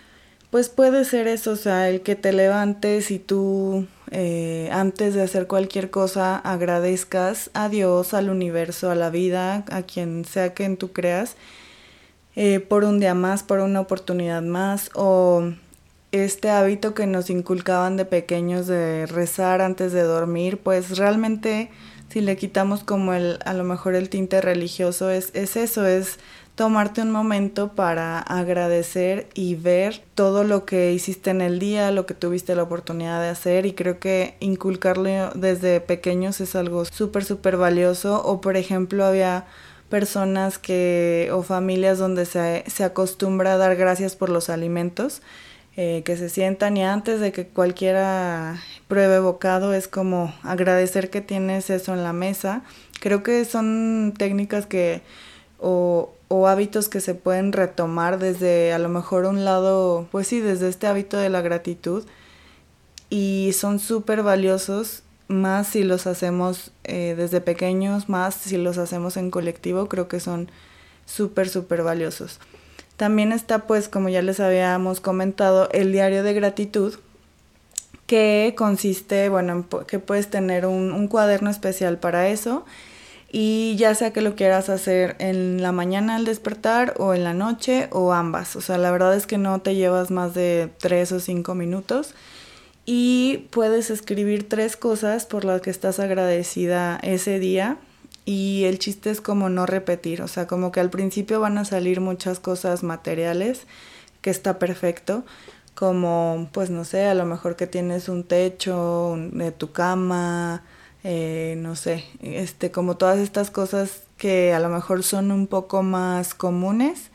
pues 0.50 0.68
puede 0.68 1.04
ser 1.04 1.28
eso, 1.28 1.52
o 1.52 1.56
sea, 1.56 1.88
el 1.88 2.00
que 2.00 2.14
te 2.14 2.32
levantes 2.32 3.10
y 3.10 3.18
tú 3.18 3.86
eh, 4.10 4.68
antes 4.72 5.14
de 5.14 5.22
hacer 5.22 5.46
cualquier 5.46 5.90
cosa 5.90 6.36
agradezcas 6.36 7.50
a 7.54 7.68
Dios, 7.68 8.14
al 8.14 8.30
universo, 8.30 8.90
a 8.90 8.94
la 8.94 9.10
vida, 9.10 9.64
a 9.70 9.82
quien 9.82 10.24
sea 10.24 10.54
que 10.54 10.68
tú 10.76 10.92
creas 10.92 11.36
eh, 12.36 12.60
por 12.60 12.84
un 12.84 13.00
día 13.00 13.14
más, 13.14 13.42
por 13.42 13.60
una 13.60 13.80
oportunidad 13.80 14.42
más, 14.42 14.90
o 14.94 15.52
este 16.22 16.50
hábito 16.50 16.94
que 16.94 17.06
nos 17.06 17.28
inculcaban 17.28 17.96
de 17.96 18.04
pequeños 18.04 18.66
de 18.68 19.06
rezar 19.06 19.60
antes 19.60 19.92
de 19.92 20.02
dormir, 20.02 20.58
pues 20.58 20.96
realmente 20.96 21.70
si 22.08 22.20
le 22.20 22.36
quitamos 22.36 22.84
como 22.84 23.12
el, 23.14 23.40
a 23.44 23.52
lo 23.52 23.64
mejor 23.64 23.96
el 23.96 24.08
tinte 24.08 24.40
religioso, 24.40 25.10
es, 25.10 25.30
es 25.34 25.56
eso, 25.56 25.84
es 25.86 26.20
tomarte 26.54 27.02
un 27.02 27.10
momento 27.10 27.72
para 27.72 28.20
agradecer 28.20 29.28
y 29.34 29.56
ver 29.56 30.04
todo 30.14 30.44
lo 30.44 30.64
que 30.64 30.92
hiciste 30.92 31.30
en 31.30 31.40
el 31.40 31.58
día, 31.58 31.90
lo 31.90 32.06
que 32.06 32.14
tuviste 32.14 32.54
la 32.54 32.62
oportunidad 32.62 33.20
de 33.20 33.30
hacer 33.30 33.66
y 33.66 33.72
creo 33.72 33.98
que 33.98 34.36
inculcarlo 34.38 35.30
desde 35.34 35.80
pequeños 35.80 36.40
es 36.40 36.54
algo 36.54 36.84
súper, 36.84 37.24
súper 37.24 37.56
valioso. 37.56 38.22
O 38.24 38.40
por 38.40 38.56
ejemplo 38.56 39.04
había 39.04 39.46
personas 39.88 40.58
que 40.58 41.28
o 41.32 41.42
familias 41.42 41.98
donde 41.98 42.24
se, 42.24 42.62
se 42.68 42.84
acostumbra 42.84 43.54
a 43.54 43.56
dar 43.56 43.74
gracias 43.74 44.14
por 44.14 44.28
los 44.28 44.48
alimentos 44.48 45.22
eh, 45.76 46.02
que 46.04 46.16
se 46.16 46.28
sientan 46.28 46.76
y 46.76 46.84
antes 46.84 47.20
de 47.20 47.32
que 47.32 47.46
cualquiera 47.46 48.60
pruebe 48.88 49.18
bocado 49.18 49.74
es 49.74 49.88
como 49.88 50.34
agradecer 50.42 51.10
que 51.10 51.20
tienes 51.20 51.70
eso 51.70 51.94
en 51.94 52.04
la 52.04 52.12
mesa. 52.12 52.62
Creo 53.00 53.22
que 53.22 53.44
son 53.44 54.14
técnicas 54.16 54.66
que 54.66 55.02
o, 55.58 56.12
o 56.28 56.46
hábitos 56.46 56.88
que 56.88 57.00
se 57.00 57.14
pueden 57.14 57.52
retomar 57.52 58.18
desde 58.18 58.72
a 58.72 58.78
lo 58.78 58.88
mejor 58.88 59.24
un 59.24 59.44
lado, 59.44 60.08
pues 60.10 60.28
sí, 60.28 60.40
desde 60.40 60.68
este 60.68 60.86
hábito 60.86 61.16
de 61.16 61.28
la 61.28 61.40
gratitud 61.40 62.04
y 63.10 63.52
son 63.54 63.78
súper 63.78 64.22
valiosos 64.22 65.02
más 65.28 65.68
si 65.68 65.84
los 65.84 66.06
hacemos 66.06 66.72
eh, 66.84 67.14
desde 67.16 67.40
pequeños, 67.40 68.08
más 68.08 68.34
si 68.34 68.56
los 68.56 68.78
hacemos 68.78 69.16
en 69.16 69.30
colectivo, 69.30 69.88
creo 69.88 70.08
que 70.08 70.20
son 70.20 70.50
súper, 71.06 71.48
súper 71.48 71.82
valiosos. 71.82 72.40
También 73.04 73.32
está, 73.32 73.66
pues, 73.66 73.90
como 73.90 74.08
ya 74.08 74.22
les 74.22 74.40
habíamos 74.40 75.02
comentado, 75.02 75.68
el 75.72 75.92
diario 75.92 76.22
de 76.22 76.32
gratitud, 76.32 76.94
que 78.06 78.54
consiste, 78.56 79.28
bueno, 79.28 79.66
que 79.86 79.98
puedes 79.98 80.30
tener 80.30 80.64
un, 80.64 80.90
un, 80.90 81.06
cuaderno 81.06 81.50
especial 81.50 81.98
para 81.98 82.28
eso 82.28 82.64
y 83.30 83.76
ya 83.76 83.94
sea 83.94 84.14
que 84.14 84.22
lo 84.22 84.36
quieras 84.36 84.70
hacer 84.70 85.16
en 85.18 85.60
la 85.60 85.70
mañana 85.70 86.16
al 86.16 86.24
despertar 86.24 86.94
o 86.96 87.12
en 87.12 87.24
la 87.24 87.34
noche 87.34 87.88
o 87.90 88.14
ambas. 88.14 88.56
O 88.56 88.62
sea, 88.62 88.78
la 88.78 88.90
verdad 88.90 89.14
es 89.14 89.26
que 89.26 89.36
no 89.36 89.60
te 89.60 89.74
llevas 89.74 90.10
más 90.10 90.32
de 90.32 90.70
tres 90.78 91.12
o 91.12 91.20
cinco 91.20 91.54
minutos 91.54 92.14
y 92.86 93.48
puedes 93.50 93.90
escribir 93.90 94.48
tres 94.48 94.78
cosas 94.78 95.26
por 95.26 95.44
las 95.44 95.60
que 95.60 95.68
estás 95.68 96.00
agradecida 96.00 96.98
ese 97.02 97.38
día 97.38 97.76
y 98.24 98.64
el 98.64 98.78
chiste 98.78 99.10
es 99.10 99.20
como 99.20 99.48
no 99.48 99.66
repetir, 99.66 100.22
o 100.22 100.28
sea, 100.28 100.46
como 100.46 100.72
que 100.72 100.80
al 100.80 100.90
principio 100.90 101.40
van 101.40 101.58
a 101.58 101.64
salir 101.64 102.00
muchas 102.00 102.40
cosas 102.40 102.82
materiales, 102.82 103.66
que 104.22 104.30
está 104.30 104.58
perfecto, 104.58 105.24
como 105.74 106.48
pues 106.52 106.70
no 106.70 106.84
sé, 106.84 107.06
a 107.06 107.14
lo 107.14 107.26
mejor 107.26 107.56
que 107.56 107.66
tienes 107.66 108.08
un 108.08 108.24
techo 108.24 109.16
de 109.32 109.52
tu 109.52 109.72
cama, 109.72 110.62
eh, 111.02 111.56
no 111.58 111.76
sé, 111.76 112.04
este, 112.22 112.70
como 112.70 112.96
todas 112.96 113.18
estas 113.18 113.50
cosas 113.50 114.04
que 114.16 114.54
a 114.54 114.60
lo 114.60 114.70
mejor 114.70 115.02
son 115.02 115.30
un 115.30 115.46
poco 115.46 115.82
más 115.82 116.34
comunes, 116.34 117.10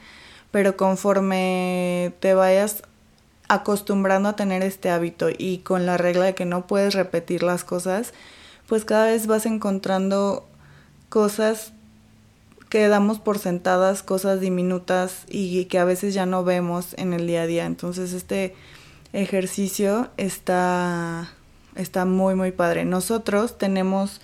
pero 0.52 0.78
conforme 0.78 2.14
te 2.20 2.36
vayas 2.36 2.84
acostumbrando 3.48 4.30
a 4.30 4.36
tener 4.36 4.62
este 4.62 4.92
hábito 4.92 5.30
y 5.36 5.60
con 5.60 5.88
la 5.88 5.98
regla 5.98 6.26
de 6.26 6.36
que 6.36 6.46
no 6.46 6.68
puedes 6.68 6.94
repetir 6.94 7.42
las 7.42 7.64
cosas, 7.64 8.14
pues 8.68 8.86
cada 8.86 9.08
vez 9.08 9.26
vas 9.26 9.48
encontrando 9.48 10.49
cosas 11.10 11.74
que 12.70 12.88
damos 12.88 13.20
por 13.20 13.40
sentadas, 13.40 14.04
cosas 14.04 14.40
diminutas 14.40 15.24
y 15.28 15.66
que 15.66 15.80
a 15.80 15.86
veces 15.86 16.14
ya 16.14 16.26
no 16.28 16.44
vemos 16.44 16.94
en 16.98 17.14
el 17.14 17.26
día 17.28 17.42
a 17.42 17.48
día. 17.48 17.66
Entonces 17.66 18.14
este 18.14 18.56
ejercicio 19.12 20.10
está, 20.18 21.32
está 21.76 22.06
muy 22.06 22.36
muy 22.36 22.52
padre. 22.52 22.86
Nosotros 22.86 23.58
tenemos 23.58 24.22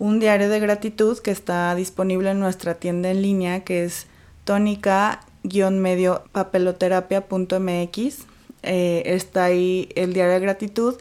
un 0.00 0.18
diario 0.18 0.48
de 0.48 0.60
gratitud 0.60 1.18
que 1.18 1.30
está 1.30 1.74
disponible 1.74 2.30
en 2.30 2.40
nuestra 2.40 2.74
tienda 2.74 3.10
en 3.10 3.22
línea 3.22 3.64
que 3.64 3.84
es 3.84 4.06
tónica-medio 4.44 6.24
papeloterapia.mx. 6.32 8.26
Eh, 8.64 9.02
está 9.06 9.44
ahí 9.44 9.88
el 9.94 10.12
diario 10.14 10.32
de 10.34 10.40
gratitud. 10.40 10.96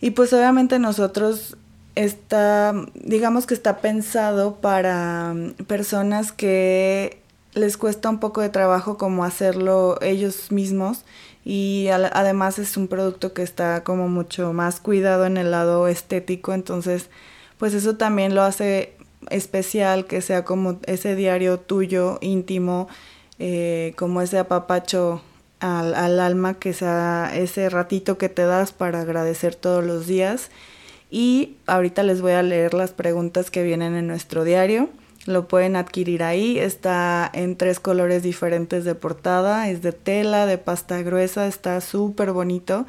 Y 0.00 0.10
pues 0.10 0.32
obviamente 0.32 0.78
nosotros 0.78 1.56
está, 2.04 2.74
digamos 2.94 3.46
que 3.46 3.54
está 3.54 3.78
pensado 3.78 4.56
para 4.56 5.34
mm, 5.34 5.64
personas 5.64 6.32
que 6.32 7.18
les 7.54 7.76
cuesta 7.76 8.08
un 8.08 8.20
poco 8.20 8.40
de 8.40 8.50
trabajo 8.50 8.96
como 8.98 9.24
hacerlo 9.24 9.98
ellos 10.00 10.52
mismos 10.52 11.04
y 11.44 11.88
además 11.88 12.58
es 12.58 12.76
un 12.76 12.88
producto 12.88 13.32
que 13.32 13.42
está 13.42 13.82
como 13.82 14.08
mucho 14.08 14.52
más 14.52 14.80
cuidado 14.80 15.26
en 15.26 15.38
el 15.38 15.50
lado 15.50 15.88
estético, 15.88 16.52
entonces 16.52 17.08
pues 17.58 17.74
eso 17.74 17.96
también 17.96 18.34
lo 18.34 18.42
hace 18.42 18.92
especial 19.30 20.06
que 20.06 20.20
sea 20.20 20.44
como 20.44 20.78
ese 20.86 21.16
diario 21.16 21.58
tuyo 21.58 22.18
íntimo, 22.20 22.86
eh, 23.40 23.94
como 23.96 24.22
ese 24.22 24.38
apapacho 24.38 25.22
al, 25.58 25.94
al 25.94 26.20
alma, 26.20 26.54
que 26.54 26.72
sea 26.72 27.32
ese 27.34 27.68
ratito 27.70 28.18
que 28.18 28.28
te 28.28 28.42
das 28.42 28.72
para 28.72 29.00
agradecer 29.00 29.56
todos 29.56 29.84
los 29.84 30.06
días 30.06 30.50
y 31.10 31.56
ahorita 31.66 32.02
les 32.02 32.20
voy 32.20 32.32
a 32.32 32.42
leer 32.42 32.74
las 32.74 32.92
preguntas 32.92 33.50
que 33.50 33.62
vienen 33.62 33.94
en 33.94 34.06
nuestro 34.06 34.44
diario. 34.44 34.88
Lo 35.26 35.48
pueden 35.48 35.76
adquirir 35.76 36.22
ahí, 36.22 36.58
está 36.58 37.30
en 37.32 37.56
tres 37.56 37.80
colores 37.80 38.22
diferentes 38.22 38.84
de 38.84 38.94
portada, 38.94 39.68
es 39.68 39.82
de 39.82 39.92
tela, 39.92 40.46
de 40.46 40.58
pasta 40.58 41.02
gruesa, 41.02 41.46
está 41.46 41.80
súper 41.80 42.32
bonito. 42.32 42.86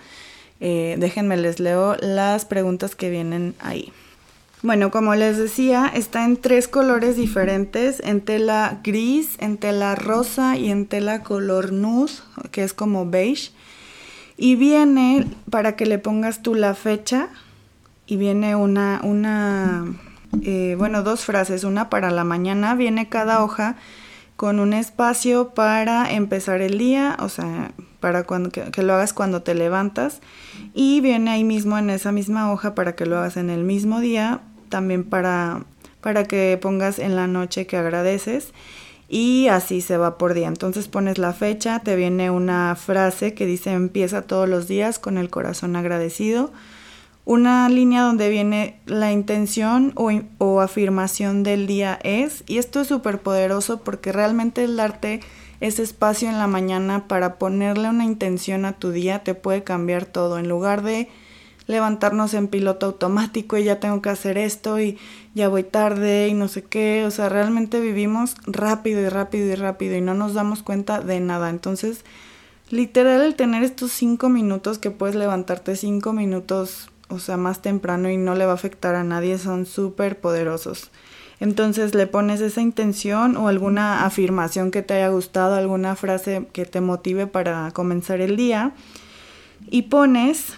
Eh, 0.61 0.95
déjenme 0.99 1.38
les 1.38 1.59
leo 1.59 1.95
las 1.99 2.45
preguntas 2.45 2.95
que 2.95 3.09
vienen 3.09 3.55
ahí. 3.59 3.91
Bueno, 4.61 4.91
como 4.91 5.15
les 5.15 5.38
decía, 5.38 5.89
está 5.93 6.25
en 6.25 6.35
tres 6.35 6.67
colores 6.67 7.15
diferentes, 7.15 8.01
en 8.01 8.19
tela 8.19 8.81
gris, 8.83 9.35
en 9.39 9.57
tela 9.57 9.95
rosa 9.95 10.57
y 10.57 10.69
en 10.69 10.85
tela 10.85 11.23
color 11.23 11.71
nude, 11.71 12.11
que 12.51 12.63
es 12.63 12.73
como 12.73 13.09
beige. 13.09 13.51
Y 14.35 14.55
viene 14.55 15.27
para 15.49 15.77
que 15.77 15.85
le 15.85 15.97
pongas 15.97 16.41
tú 16.41 16.55
la 16.55 16.75
fecha, 16.75 17.29
y 18.09 18.17
viene 18.17 18.55
una, 18.55 19.01
una 19.03 19.85
eh, 20.41 20.75
bueno, 20.79 21.03
dos 21.03 21.25
frases, 21.25 21.63
una 21.63 21.91
para 21.91 22.09
la 22.09 22.23
mañana, 22.23 22.73
viene 22.73 23.07
cada 23.07 23.43
hoja 23.43 23.75
con 24.35 24.59
un 24.59 24.73
espacio 24.73 25.49
para 25.49 26.11
empezar 26.11 26.61
el 26.61 26.79
día, 26.79 27.15
o 27.19 27.29
sea, 27.29 27.71
para 27.99 28.23
cuando, 28.23 28.49
que, 28.49 28.81
lo 28.81 28.95
hagas 28.95 29.13
cuando 29.13 29.43
te 29.43 29.53
levantas, 29.53 30.21
y 30.73 31.01
viene 31.01 31.29
ahí 31.29 31.43
mismo 31.43 31.77
en 31.77 31.91
esa 31.91 32.11
misma 32.11 32.51
hoja 32.51 32.73
para 32.73 32.95
que 32.95 33.05
lo 33.05 33.19
hagas 33.19 33.37
en 33.37 33.51
el 33.51 33.63
mismo 33.63 33.99
día, 33.99 34.41
también 34.69 35.03
para, 35.03 35.65
para 36.01 36.23
que 36.23 36.57
pongas 36.59 36.97
en 36.97 37.15
la 37.15 37.27
noche 37.27 37.67
que 37.67 37.77
agradeces, 37.77 38.53
y 39.07 39.49
así 39.49 39.81
se 39.81 39.97
va 39.97 40.17
por 40.17 40.33
día. 40.33 40.47
Entonces 40.47 40.87
pones 40.87 41.19
la 41.19 41.33
fecha, 41.33 41.79
te 41.81 41.95
viene 41.95 42.31
una 42.31 42.75
frase 42.75 43.35
que 43.35 43.45
dice 43.45 43.71
empieza 43.71 44.23
todos 44.23 44.49
los 44.49 44.67
días 44.67 44.97
con 44.97 45.19
el 45.19 45.29
corazón 45.29 45.75
agradecido 45.75 46.51
una 47.29 47.69
línea 47.69 48.01
donde 48.01 48.27
viene 48.27 48.79
la 48.88 49.12
intención 49.12 49.93
o, 49.93 50.62
afirmación 50.62 51.43
del 51.43 51.67
día 51.67 52.00
es, 52.03 52.43
y 52.48 52.57
esto 52.57 52.81
es 52.81 52.88
súper 52.88 53.21
poderoso 53.21 53.83
porque 53.83 54.12
realmente 54.12 54.63
el 54.63 54.75
darte 54.75 55.19
ese 55.59 55.83
espacio 55.83 56.27
en 56.27 56.39
la 56.39 56.48
mañana 56.48 57.07
para 57.07 57.36
ponerle 57.36 57.88
una 57.88 58.03
intención 58.03 58.65
a 58.65 58.79
tu 58.79 58.89
día 58.89 59.24
te 59.24 59.36
puede 59.36 59.63
cambiar 59.63 60.05
todo. 60.05 60.39
En 60.39 60.50
lugar 60.50 60.81
de 60.81 61.07
levantarnos 61.67 62.33
en 62.33 62.48
piloto 62.48 62.88
automático 62.88 63.57
y 63.57 63.63
ya 63.63 63.79
tengo 63.79 64.01
que 64.01 64.09
hacer 64.09 64.39
esto 64.39 64.79
y 64.79 64.98
ya 65.36 65.50
voy 65.50 65.62
tarde 65.62 66.29
y 66.29 66.33
no 66.33 66.48
sé 66.48 66.63
qué, 66.63 67.05
o 67.05 67.12
sea, 67.12 67.29
realmente 67.29 67.79
vivimos 67.79 68.38
rápido 68.48 69.01
y 69.01 69.07
rápido 69.07 69.51
y 69.51 69.55
rápido 69.55 69.95
y 69.95 70.01
no 70.01 70.15
nos 70.15 70.33
damos 70.33 70.63
cuenta 70.63 71.00
de 71.00 71.19
nada. 71.19 71.51
Entonces, 71.51 72.05
literal 72.71 73.21
el 73.21 73.36
tener 73.36 73.62
estos 73.62 73.91
cinco 73.91 74.29
minutos 74.29 74.79
que 74.79 74.89
puedes 74.89 75.15
levantarte 75.15 75.75
cinco 75.75 76.12
minutos 76.12 76.88
o 77.09 77.19
sea, 77.19 77.37
más 77.37 77.61
temprano 77.61 78.09
y 78.09 78.17
no 78.17 78.35
le 78.35 78.45
va 78.45 78.51
a 78.51 78.55
afectar 78.55 78.95
a 78.95 79.03
nadie, 79.03 79.37
son 79.37 79.65
súper 79.65 80.19
poderosos. 80.19 80.91
Entonces 81.39 81.95
le 81.95 82.05
pones 82.05 82.41
esa 82.41 82.61
intención 82.61 83.37
o 83.37 83.47
alguna 83.47 84.05
afirmación 84.05 84.71
que 84.71 84.81
te 84.81 84.95
haya 84.95 85.09
gustado, 85.09 85.55
alguna 85.55 85.95
frase 85.95 86.47
que 86.51 86.65
te 86.65 86.81
motive 86.81 87.27
para 87.27 87.71
comenzar 87.71 88.19
el 88.19 88.35
día 88.35 88.73
y 89.69 89.83
pones, 89.83 90.57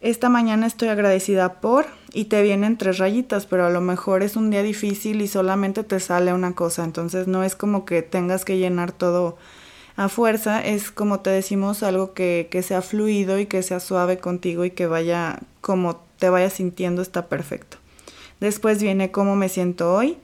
esta 0.00 0.28
mañana 0.28 0.66
estoy 0.66 0.88
agradecida 0.88 1.60
por 1.60 1.86
y 2.12 2.26
te 2.26 2.42
vienen 2.42 2.76
tres 2.76 2.98
rayitas, 2.98 3.46
pero 3.46 3.66
a 3.66 3.70
lo 3.70 3.80
mejor 3.80 4.22
es 4.22 4.36
un 4.36 4.50
día 4.50 4.62
difícil 4.62 5.20
y 5.22 5.28
solamente 5.28 5.82
te 5.82 5.98
sale 5.98 6.32
una 6.32 6.54
cosa, 6.54 6.84
entonces 6.84 7.26
no 7.26 7.42
es 7.42 7.56
como 7.56 7.84
que 7.84 8.02
tengas 8.02 8.44
que 8.44 8.58
llenar 8.58 8.92
todo 8.92 9.36
a 9.96 10.08
fuerza, 10.08 10.60
es 10.64 10.90
como 10.90 11.20
te 11.20 11.30
decimos 11.30 11.82
algo 11.82 12.14
que, 12.14 12.48
que 12.50 12.62
sea 12.62 12.82
fluido 12.82 13.38
y 13.38 13.46
que 13.46 13.62
sea 13.62 13.80
suave 13.80 14.18
contigo 14.18 14.64
y 14.64 14.70
que 14.70 14.86
vaya 14.86 15.40
como 15.60 16.02
te 16.18 16.30
vayas 16.30 16.54
sintiendo 16.54 17.02
está 17.02 17.26
perfecto. 17.26 17.78
Después 18.40 18.82
viene 18.82 19.10
cómo 19.10 19.36
me 19.36 19.48
siento 19.48 19.94
hoy 19.94 20.16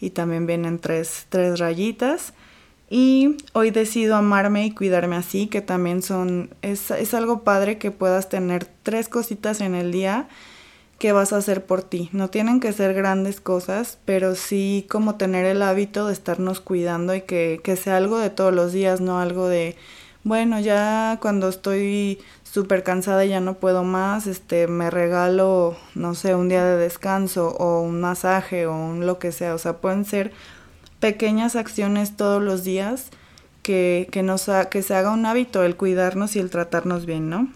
y 0.00 0.10
también 0.10 0.46
vienen 0.46 0.78
tres, 0.78 1.26
tres 1.28 1.58
rayitas. 1.58 2.32
Y 2.88 3.36
hoy 3.52 3.70
decido 3.72 4.14
amarme 4.14 4.64
y 4.64 4.70
cuidarme 4.70 5.16
así, 5.16 5.48
que 5.48 5.60
también 5.60 6.02
son, 6.02 6.50
es, 6.62 6.90
es 6.92 7.14
algo 7.14 7.42
padre 7.42 7.78
que 7.78 7.90
puedas 7.90 8.28
tener 8.28 8.68
tres 8.84 9.08
cositas 9.08 9.60
en 9.60 9.74
el 9.74 9.90
día 9.90 10.28
que 10.98 11.12
vas 11.12 11.32
a 11.32 11.38
hacer 11.38 11.64
por 11.66 11.82
ti. 11.82 12.08
No 12.12 12.30
tienen 12.30 12.60
que 12.60 12.72
ser 12.72 12.94
grandes 12.94 13.40
cosas, 13.40 13.98
pero 14.04 14.34
sí 14.34 14.86
como 14.90 15.16
tener 15.16 15.44
el 15.44 15.62
hábito 15.62 16.06
de 16.06 16.12
estarnos 16.12 16.60
cuidando 16.60 17.14
y 17.14 17.22
que, 17.22 17.60
que 17.62 17.76
sea 17.76 17.96
algo 17.96 18.18
de 18.18 18.30
todos 18.30 18.54
los 18.54 18.72
días, 18.72 19.00
no 19.00 19.20
algo 19.20 19.48
de, 19.48 19.76
bueno, 20.24 20.58
ya 20.60 21.18
cuando 21.20 21.48
estoy 21.48 22.18
súper 22.42 22.82
cansada 22.82 23.24
y 23.24 23.30
ya 23.30 23.40
no 23.40 23.54
puedo 23.54 23.84
más, 23.84 24.26
este, 24.26 24.66
me 24.66 24.90
regalo, 24.90 25.76
no 25.94 26.14
sé, 26.14 26.34
un 26.34 26.48
día 26.48 26.64
de 26.64 26.78
descanso 26.78 27.50
o 27.58 27.82
un 27.82 28.00
masaje 28.00 28.66
o 28.66 28.74
un 28.74 29.06
lo 29.06 29.18
que 29.18 29.32
sea. 29.32 29.54
O 29.54 29.58
sea, 29.58 29.74
pueden 29.78 30.04
ser 30.06 30.32
pequeñas 31.00 31.56
acciones 31.56 32.16
todos 32.16 32.42
los 32.42 32.64
días 32.64 33.10
que, 33.62 34.08
que, 34.10 34.22
nos 34.22 34.48
que 34.70 34.82
se 34.82 34.94
haga 34.94 35.10
un 35.10 35.26
hábito 35.26 35.64
el 35.64 35.76
cuidarnos 35.76 36.36
y 36.36 36.38
el 36.38 36.50
tratarnos 36.50 37.04
bien, 37.04 37.28
¿no? 37.28 37.48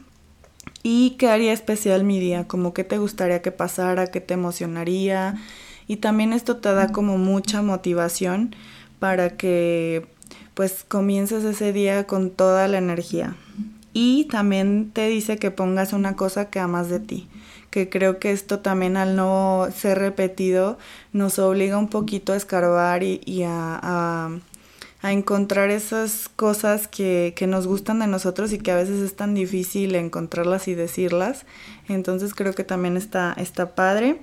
¿Y 0.82 1.10
qué 1.18 1.28
haría 1.28 1.52
especial 1.52 2.04
mi 2.04 2.18
día? 2.18 2.46
Como 2.48 2.72
qué 2.72 2.84
te 2.84 2.98
gustaría 2.98 3.42
que 3.42 3.52
pasara, 3.52 4.06
qué 4.06 4.20
te 4.20 4.34
emocionaría. 4.34 5.34
Y 5.86 5.96
también 5.96 6.32
esto 6.32 6.56
te 6.56 6.72
da 6.72 6.92
como 6.92 7.18
mucha 7.18 7.62
motivación 7.62 8.54
para 8.98 9.36
que 9.36 10.06
pues 10.54 10.84
comiences 10.86 11.44
ese 11.44 11.72
día 11.72 12.06
con 12.06 12.30
toda 12.30 12.68
la 12.68 12.78
energía. 12.78 13.36
Y 13.92 14.24
también 14.26 14.90
te 14.92 15.08
dice 15.08 15.36
que 15.38 15.50
pongas 15.50 15.92
una 15.92 16.16
cosa 16.16 16.48
que 16.48 16.60
amas 16.60 16.88
de 16.88 17.00
ti, 17.00 17.28
que 17.70 17.88
creo 17.88 18.18
que 18.18 18.30
esto 18.30 18.60
también 18.60 18.96
al 18.96 19.16
no 19.16 19.66
ser 19.74 19.98
repetido 19.98 20.78
nos 21.12 21.38
obliga 21.40 21.76
un 21.76 21.88
poquito 21.88 22.32
a 22.32 22.36
escarbar 22.36 23.02
y, 23.02 23.42
a 23.44 23.80
a 23.82 24.30
encontrar 25.02 25.70
esas 25.70 26.28
cosas 26.28 26.86
que, 26.86 27.32
que, 27.34 27.46
nos 27.46 27.66
gustan 27.66 28.00
de 28.00 28.06
nosotros 28.06 28.52
y 28.52 28.58
que 28.58 28.70
a 28.70 28.76
veces 28.76 29.00
es 29.00 29.16
tan 29.16 29.34
difícil 29.34 29.94
encontrarlas 29.94 30.68
y 30.68 30.74
decirlas. 30.74 31.46
Entonces 31.88 32.34
creo 32.34 32.54
que 32.54 32.64
también 32.64 32.98
está, 32.98 33.32
está 33.38 33.74
padre. 33.74 34.20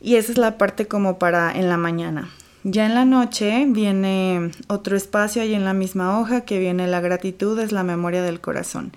Y 0.00 0.16
esa 0.16 0.30
es 0.32 0.38
la 0.38 0.58
parte 0.58 0.86
como 0.86 1.18
para 1.18 1.50
en 1.52 1.68
la 1.68 1.76
mañana. 1.76 2.30
Ya 2.62 2.86
en 2.86 2.94
la 2.94 3.04
noche 3.04 3.64
viene 3.68 4.50
otro 4.68 4.96
espacio 4.96 5.42
ahí 5.42 5.54
en 5.54 5.64
la 5.64 5.72
misma 5.72 6.20
hoja 6.20 6.42
que 6.42 6.58
viene 6.58 6.86
la 6.86 7.00
gratitud, 7.00 7.58
es 7.58 7.72
la 7.72 7.82
memoria 7.82 8.22
del 8.22 8.40
corazón. 8.40 8.92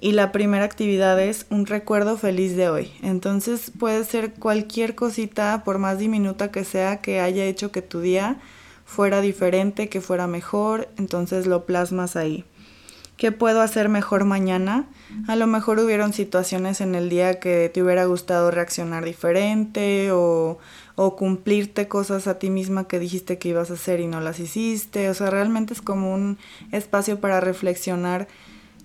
Y 0.00 0.12
la 0.12 0.32
primera 0.32 0.64
actividad 0.64 1.20
es 1.20 1.46
un 1.48 1.66
recuerdo 1.66 2.18
feliz 2.18 2.56
de 2.56 2.68
hoy. 2.68 2.90
Entonces 3.02 3.70
puede 3.78 4.04
ser 4.04 4.34
cualquier 4.34 4.94
cosita, 4.94 5.62
por 5.64 5.78
más 5.78 5.98
diminuta 5.98 6.50
que 6.50 6.64
sea, 6.64 7.00
que 7.00 7.20
haya 7.20 7.44
hecho 7.44 7.70
que 7.70 7.82
tu 7.82 8.00
día 8.00 8.38
fuera 8.84 9.20
diferente, 9.20 9.88
que 9.88 10.00
fuera 10.00 10.26
mejor, 10.26 10.88
entonces 10.98 11.46
lo 11.46 11.64
plasmas 11.64 12.16
ahí. 12.16 12.44
¿Qué 13.16 13.30
puedo 13.30 13.60
hacer 13.60 13.88
mejor 13.88 14.24
mañana? 14.24 14.86
A 15.28 15.36
lo 15.36 15.46
mejor 15.46 15.78
hubieron 15.78 16.12
situaciones 16.12 16.80
en 16.80 16.94
el 16.94 17.08
día 17.08 17.38
que 17.38 17.70
te 17.72 17.82
hubiera 17.82 18.04
gustado 18.06 18.50
reaccionar 18.50 19.04
diferente 19.04 20.10
o, 20.10 20.58
o 20.96 21.16
cumplirte 21.16 21.86
cosas 21.86 22.26
a 22.26 22.38
ti 22.38 22.50
misma 22.50 22.88
que 22.88 22.98
dijiste 22.98 23.38
que 23.38 23.50
ibas 23.50 23.70
a 23.70 23.74
hacer 23.74 24.00
y 24.00 24.08
no 24.08 24.20
las 24.20 24.40
hiciste. 24.40 25.08
O 25.08 25.14
sea, 25.14 25.30
realmente 25.30 25.72
es 25.72 25.82
como 25.82 26.12
un 26.12 26.38
espacio 26.72 27.20
para 27.20 27.40
reflexionar 27.40 28.26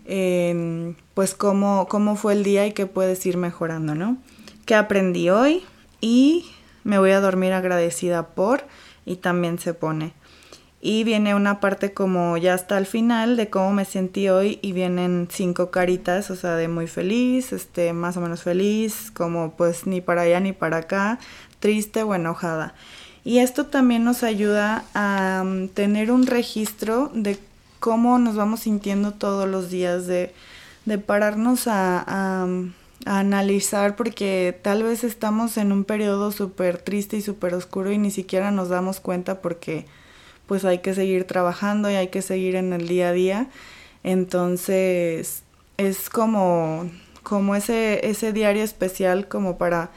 en 0.05 0.95
pues 1.13 1.33
cómo, 1.33 1.87
cómo 1.89 2.15
fue 2.15 2.33
el 2.33 2.43
día 2.43 2.67
y 2.67 2.73
qué 2.73 2.85
puedes 2.85 3.25
ir 3.25 3.37
mejorando, 3.37 3.95
¿no? 3.95 4.17
¿Qué 4.65 4.75
aprendí 4.75 5.29
hoy? 5.29 5.63
Y 5.99 6.45
me 6.83 6.99
voy 6.99 7.11
a 7.11 7.21
dormir 7.21 7.53
agradecida 7.53 8.27
por 8.27 8.65
y 9.07 9.15
también 9.15 9.57
se 9.57 9.73
pone. 9.73 10.13
Y 10.79 11.03
viene 11.03 11.33
una 11.33 11.59
parte 11.59 11.93
como 11.93 12.37
ya 12.37 12.53
hasta 12.53 12.77
el 12.77 12.85
final 12.85 13.35
de 13.35 13.49
cómo 13.49 13.73
me 13.73 13.83
sentí 13.83 14.29
hoy 14.29 14.59
y 14.61 14.73
vienen 14.73 15.27
cinco 15.31 15.71
caritas, 15.71 16.29
o 16.29 16.35
sea, 16.35 16.55
de 16.55 16.67
muy 16.67 16.85
feliz, 16.85 17.51
este, 17.51 17.93
más 17.93 18.15
o 18.17 18.21
menos 18.21 18.43
feliz, 18.43 19.11
como 19.11 19.53
pues 19.53 19.87
ni 19.87 20.01
para 20.01 20.21
allá 20.21 20.39
ni 20.39 20.53
para 20.53 20.77
acá, 20.77 21.17
triste 21.59 22.03
o 22.03 22.13
enojada. 22.13 22.75
Y 23.23 23.39
esto 23.39 23.65
también 23.65 24.03
nos 24.03 24.23
ayuda 24.23 24.85
a 24.93 25.41
um, 25.43 25.67
tener 25.67 26.11
un 26.11 26.27
registro 26.27 27.11
de 27.13 27.39
cómo 27.79 28.19
nos 28.19 28.35
vamos 28.35 28.61
sintiendo 28.61 29.13
todos 29.13 29.47
los 29.47 29.71
días, 29.71 30.05
de, 30.05 30.33
de 30.85 30.97
pararnos 30.99 31.67
a 31.67 32.45
analizar 33.07 33.95
porque 33.95 34.57
tal 34.61 34.83
vez 34.83 35.03
estamos 35.03 35.57
en 35.57 35.71
un 35.71 35.85
periodo 35.85 36.31
súper 36.31 36.77
triste 36.77 37.17
y 37.17 37.21
súper 37.21 37.53
oscuro 37.53 37.91
y 37.91 37.97
ni 37.97 38.11
siquiera 38.11 38.51
nos 38.51 38.69
damos 38.69 38.99
cuenta 38.99 39.41
porque 39.41 39.85
pues 40.45 40.65
hay 40.65 40.79
que 40.79 40.93
seguir 40.93 41.25
trabajando 41.25 41.89
y 41.89 41.95
hay 41.95 42.09
que 42.09 42.21
seguir 42.21 42.55
en 42.55 42.73
el 42.73 42.87
día 42.87 43.09
a 43.09 43.13
día. 43.13 43.49
Entonces 44.03 45.43
es 45.77 46.09
como, 46.09 46.89
como 47.23 47.55
ese, 47.55 48.07
ese 48.07 48.33
diario 48.33 48.63
especial 48.63 49.27
como 49.27 49.57
para 49.57 49.91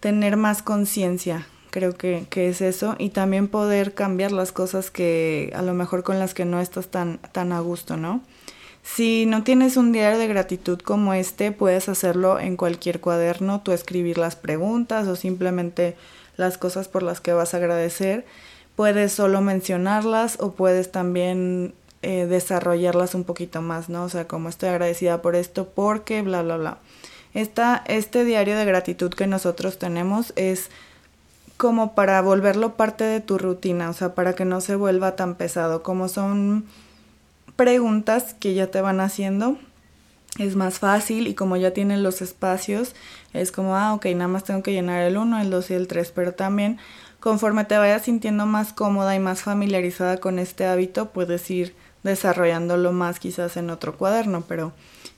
tener 0.00 0.36
más 0.36 0.62
conciencia. 0.62 1.46
Creo 1.70 1.94
que, 1.96 2.26
que 2.30 2.48
es 2.48 2.60
eso. 2.60 2.96
Y 2.98 3.10
también 3.10 3.48
poder 3.48 3.94
cambiar 3.94 4.32
las 4.32 4.52
cosas 4.52 4.90
que 4.90 5.52
a 5.54 5.62
lo 5.62 5.74
mejor 5.74 6.02
con 6.02 6.18
las 6.18 6.34
que 6.34 6.44
no 6.44 6.60
estás 6.60 6.88
tan, 6.88 7.18
tan 7.32 7.52
a 7.52 7.60
gusto, 7.60 7.96
¿no? 7.96 8.22
Si 8.94 9.26
no 9.26 9.44
tienes 9.44 9.76
un 9.76 9.92
diario 9.92 10.18
de 10.18 10.26
gratitud 10.26 10.80
como 10.80 11.14
este, 11.14 11.52
puedes 11.52 11.88
hacerlo 11.88 12.40
en 12.40 12.56
cualquier 12.56 13.00
cuaderno, 13.00 13.60
tú 13.60 13.70
escribir 13.72 14.18
las 14.18 14.34
preguntas 14.34 15.06
o 15.06 15.14
simplemente 15.14 15.94
las 16.36 16.58
cosas 16.58 16.88
por 16.88 17.02
las 17.04 17.20
que 17.20 17.32
vas 17.32 17.54
a 17.54 17.58
agradecer. 17.58 18.24
Puedes 18.74 19.12
solo 19.12 19.40
mencionarlas 19.40 20.38
o 20.40 20.52
puedes 20.52 20.90
también 20.90 21.74
eh, 22.02 22.26
desarrollarlas 22.26 23.14
un 23.14 23.22
poquito 23.22 23.62
más, 23.62 23.88
¿no? 23.88 24.04
O 24.04 24.08
sea, 24.08 24.26
como 24.26 24.48
estoy 24.48 24.70
agradecida 24.70 25.22
por 25.22 25.36
esto, 25.36 25.68
porque, 25.68 26.22
bla, 26.22 26.42
bla, 26.42 26.56
bla. 26.56 26.78
Esta, 27.34 27.84
este 27.86 28.24
diario 28.24 28.56
de 28.56 28.64
gratitud 28.64 29.12
que 29.12 29.28
nosotros 29.28 29.78
tenemos 29.78 30.32
es 30.34 30.70
como 31.56 31.94
para 31.94 32.20
volverlo 32.22 32.74
parte 32.74 33.04
de 33.04 33.20
tu 33.20 33.38
rutina, 33.38 33.90
o 33.90 33.92
sea, 33.92 34.14
para 34.14 34.34
que 34.34 34.44
no 34.44 34.60
se 34.60 34.76
vuelva 34.76 35.14
tan 35.14 35.36
pesado, 35.36 35.82
como 35.82 36.08
son 36.08 36.64
preguntas 37.58 38.36
que 38.38 38.54
ya 38.54 38.68
te 38.68 38.80
van 38.80 39.00
haciendo 39.00 39.58
es 40.38 40.54
más 40.54 40.78
fácil 40.78 41.26
y 41.26 41.34
como 41.34 41.56
ya 41.56 41.72
tienen 41.72 42.04
los 42.04 42.22
espacios, 42.22 42.94
es 43.32 43.50
como, 43.50 43.74
ah, 43.74 43.94
ok, 43.94 44.06
nada 44.14 44.28
más 44.28 44.44
tengo 44.44 44.62
que 44.62 44.70
llenar 44.70 45.02
el 45.02 45.16
1, 45.16 45.40
el 45.40 45.50
2 45.50 45.72
y 45.72 45.74
el 45.74 45.88
3, 45.88 46.12
pero 46.14 46.34
también 46.34 46.78
conforme 47.18 47.64
te 47.64 47.76
vayas 47.76 48.02
sintiendo 48.02 48.46
más 48.46 48.72
cómoda 48.72 49.16
y 49.16 49.18
más 49.18 49.42
familiarizada 49.42 50.18
con 50.18 50.38
este 50.38 50.66
hábito, 50.66 51.10
puedes 51.10 51.50
ir 51.50 51.74
desarrollándolo 52.04 52.92
más 52.92 53.18
quizás 53.18 53.56
en 53.56 53.70
otro 53.70 53.98
cuaderno, 53.98 54.44
pero 54.46 54.72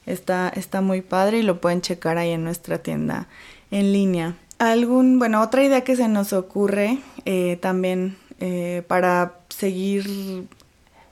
está, 0.07 0.49
está 0.49 0.81
muy 0.81 1.03
padre 1.03 1.41
y 1.41 1.43
lo 1.43 1.61
pueden 1.61 1.83
checar 1.83 2.17
ahí 2.17 2.31
en 2.31 2.45
nuestra 2.45 2.79
tienda 2.79 3.29
en 3.71 3.93
línea. 3.93 4.35
Algún, 4.59 5.19
bueno, 5.19 5.43
otra 5.43 5.63
idea 5.63 5.83
que 5.83 5.95
se 5.95 6.09
nos 6.09 6.33
ocurre 6.33 7.01
eh, 7.27 7.59
también 7.61 8.17
eh, 8.39 8.83
para 8.89 9.35
seguir 9.51 10.49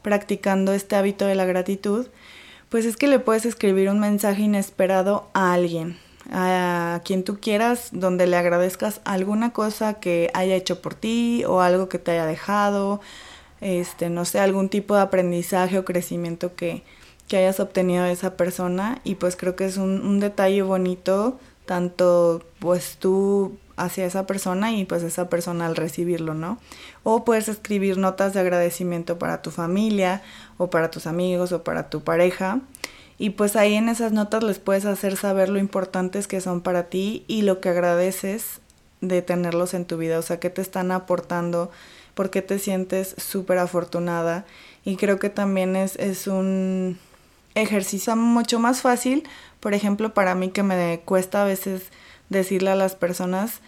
practicando 0.02 0.72
este 0.72 0.96
hábito 0.96 1.26
de 1.26 1.34
la 1.34 1.44
gratitud, 1.44 2.06
pues 2.68 2.84
es 2.84 2.96
que 2.96 3.08
le 3.08 3.18
puedes 3.18 3.46
escribir 3.46 3.88
un 3.90 3.98
mensaje 3.98 4.42
inesperado 4.42 5.28
a 5.32 5.52
alguien, 5.52 5.96
a 6.30 7.00
quien 7.04 7.24
tú 7.24 7.38
quieras, 7.40 7.88
donde 7.92 8.26
le 8.26 8.36
agradezcas 8.36 9.00
alguna 9.04 9.52
cosa 9.52 9.94
que 9.94 10.30
haya 10.34 10.54
hecho 10.54 10.82
por 10.82 10.94
ti 10.94 11.44
o 11.46 11.60
algo 11.60 11.88
que 11.88 11.98
te 11.98 12.12
haya 12.12 12.26
dejado, 12.26 13.00
este, 13.60 14.10
no 14.10 14.24
sé, 14.24 14.38
algún 14.40 14.68
tipo 14.68 14.94
de 14.94 15.02
aprendizaje 15.02 15.78
o 15.78 15.84
crecimiento 15.84 16.54
que, 16.54 16.82
que 17.26 17.38
hayas 17.38 17.60
obtenido 17.60 18.04
de 18.04 18.12
esa 18.12 18.36
persona. 18.36 19.00
Y 19.04 19.16
pues 19.16 19.36
creo 19.36 19.56
que 19.56 19.64
es 19.64 19.78
un, 19.78 20.02
un 20.02 20.20
detalle 20.20 20.62
bonito, 20.62 21.38
tanto 21.64 22.42
pues 22.60 22.96
tú 22.98 23.58
hacia 23.78 24.04
esa 24.04 24.26
persona 24.26 24.72
y 24.72 24.84
pues 24.84 25.02
esa 25.02 25.28
persona 25.28 25.66
al 25.66 25.76
recibirlo, 25.76 26.34
¿no? 26.34 26.58
O 27.02 27.24
puedes 27.24 27.48
escribir 27.48 27.98
notas 27.98 28.34
de 28.34 28.40
agradecimiento 28.40 29.18
para 29.18 29.42
tu 29.42 29.50
familia 29.50 30.22
o 30.56 30.70
para 30.70 30.90
tus 30.90 31.06
amigos 31.06 31.52
o 31.52 31.62
para 31.64 31.90
tu 31.90 32.02
pareja. 32.02 32.60
Y 33.18 33.30
pues 33.30 33.56
ahí 33.56 33.74
en 33.74 33.88
esas 33.88 34.12
notas 34.12 34.44
les 34.44 34.58
puedes 34.58 34.84
hacer 34.84 35.16
saber 35.16 35.48
lo 35.48 35.58
importantes 35.58 36.28
que 36.28 36.40
son 36.40 36.60
para 36.60 36.84
ti 36.84 37.24
y 37.26 37.42
lo 37.42 37.60
que 37.60 37.68
agradeces 37.70 38.60
de 39.00 39.22
tenerlos 39.22 39.74
en 39.74 39.84
tu 39.84 39.96
vida, 39.96 40.18
o 40.18 40.22
sea, 40.22 40.40
qué 40.40 40.50
te 40.50 40.60
están 40.60 40.90
aportando, 40.90 41.70
por 42.14 42.30
qué 42.30 42.42
te 42.42 42.58
sientes 42.58 43.14
súper 43.16 43.58
afortunada. 43.58 44.44
Y 44.84 44.96
creo 44.96 45.18
que 45.18 45.30
también 45.30 45.76
es, 45.76 45.96
es 45.96 46.26
un 46.26 46.98
ejercicio 47.54 48.14
mucho 48.16 48.58
más 48.58 48.80
fácil, 48.80 49.28
por 49.60 49.74
ejemplo, 49.74 50.14
para 50.14 50.34
mí 50.34 50.50
que 50.50 50.62
me 50.62 51.00
cuesta 51.04 51.42
a 51.42 51.46
veces 51.46 51.90
decirle 52.28 52.70
a 52.70 52.76
las 52.76 52.94
personas, 52.94 53.60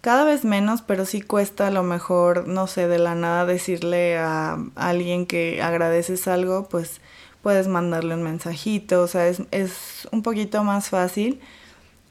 cada 0.00 0.24
vez 0.24 0.44
menos, 0.44 0.82
pero 0.82 1.04
sí 1.04 1.20
cuesta 1.20 1.66
a 1.66 1.70
lo 1.70 1.82
mejor, 1.82 2.48
no 2.48 2.66
sé, 2.66 2.88
de 2.88 2.98
la 2.98 3.14
nada 3.14 3.46
decirle 3.46 4.16
a 4.18 4.58
alguien 4.74 5.26
que 5.26 5.62
agradeces 5.62 6.26
algo, 6.28 6.68
pues 6.68 7.00
puedes 7.42 7.68
mandarle 7.68 8.14
un 8.14 8.22
mensajito, 8.22 9.02
o 9.02 9.06
sea, 9.06 9.28
es, 9.28 9.42
es 9.50 10.08
un 10.12 10.22
poquito 10.22 10.64
más 10.64 10.88
fácil 10.88 11.40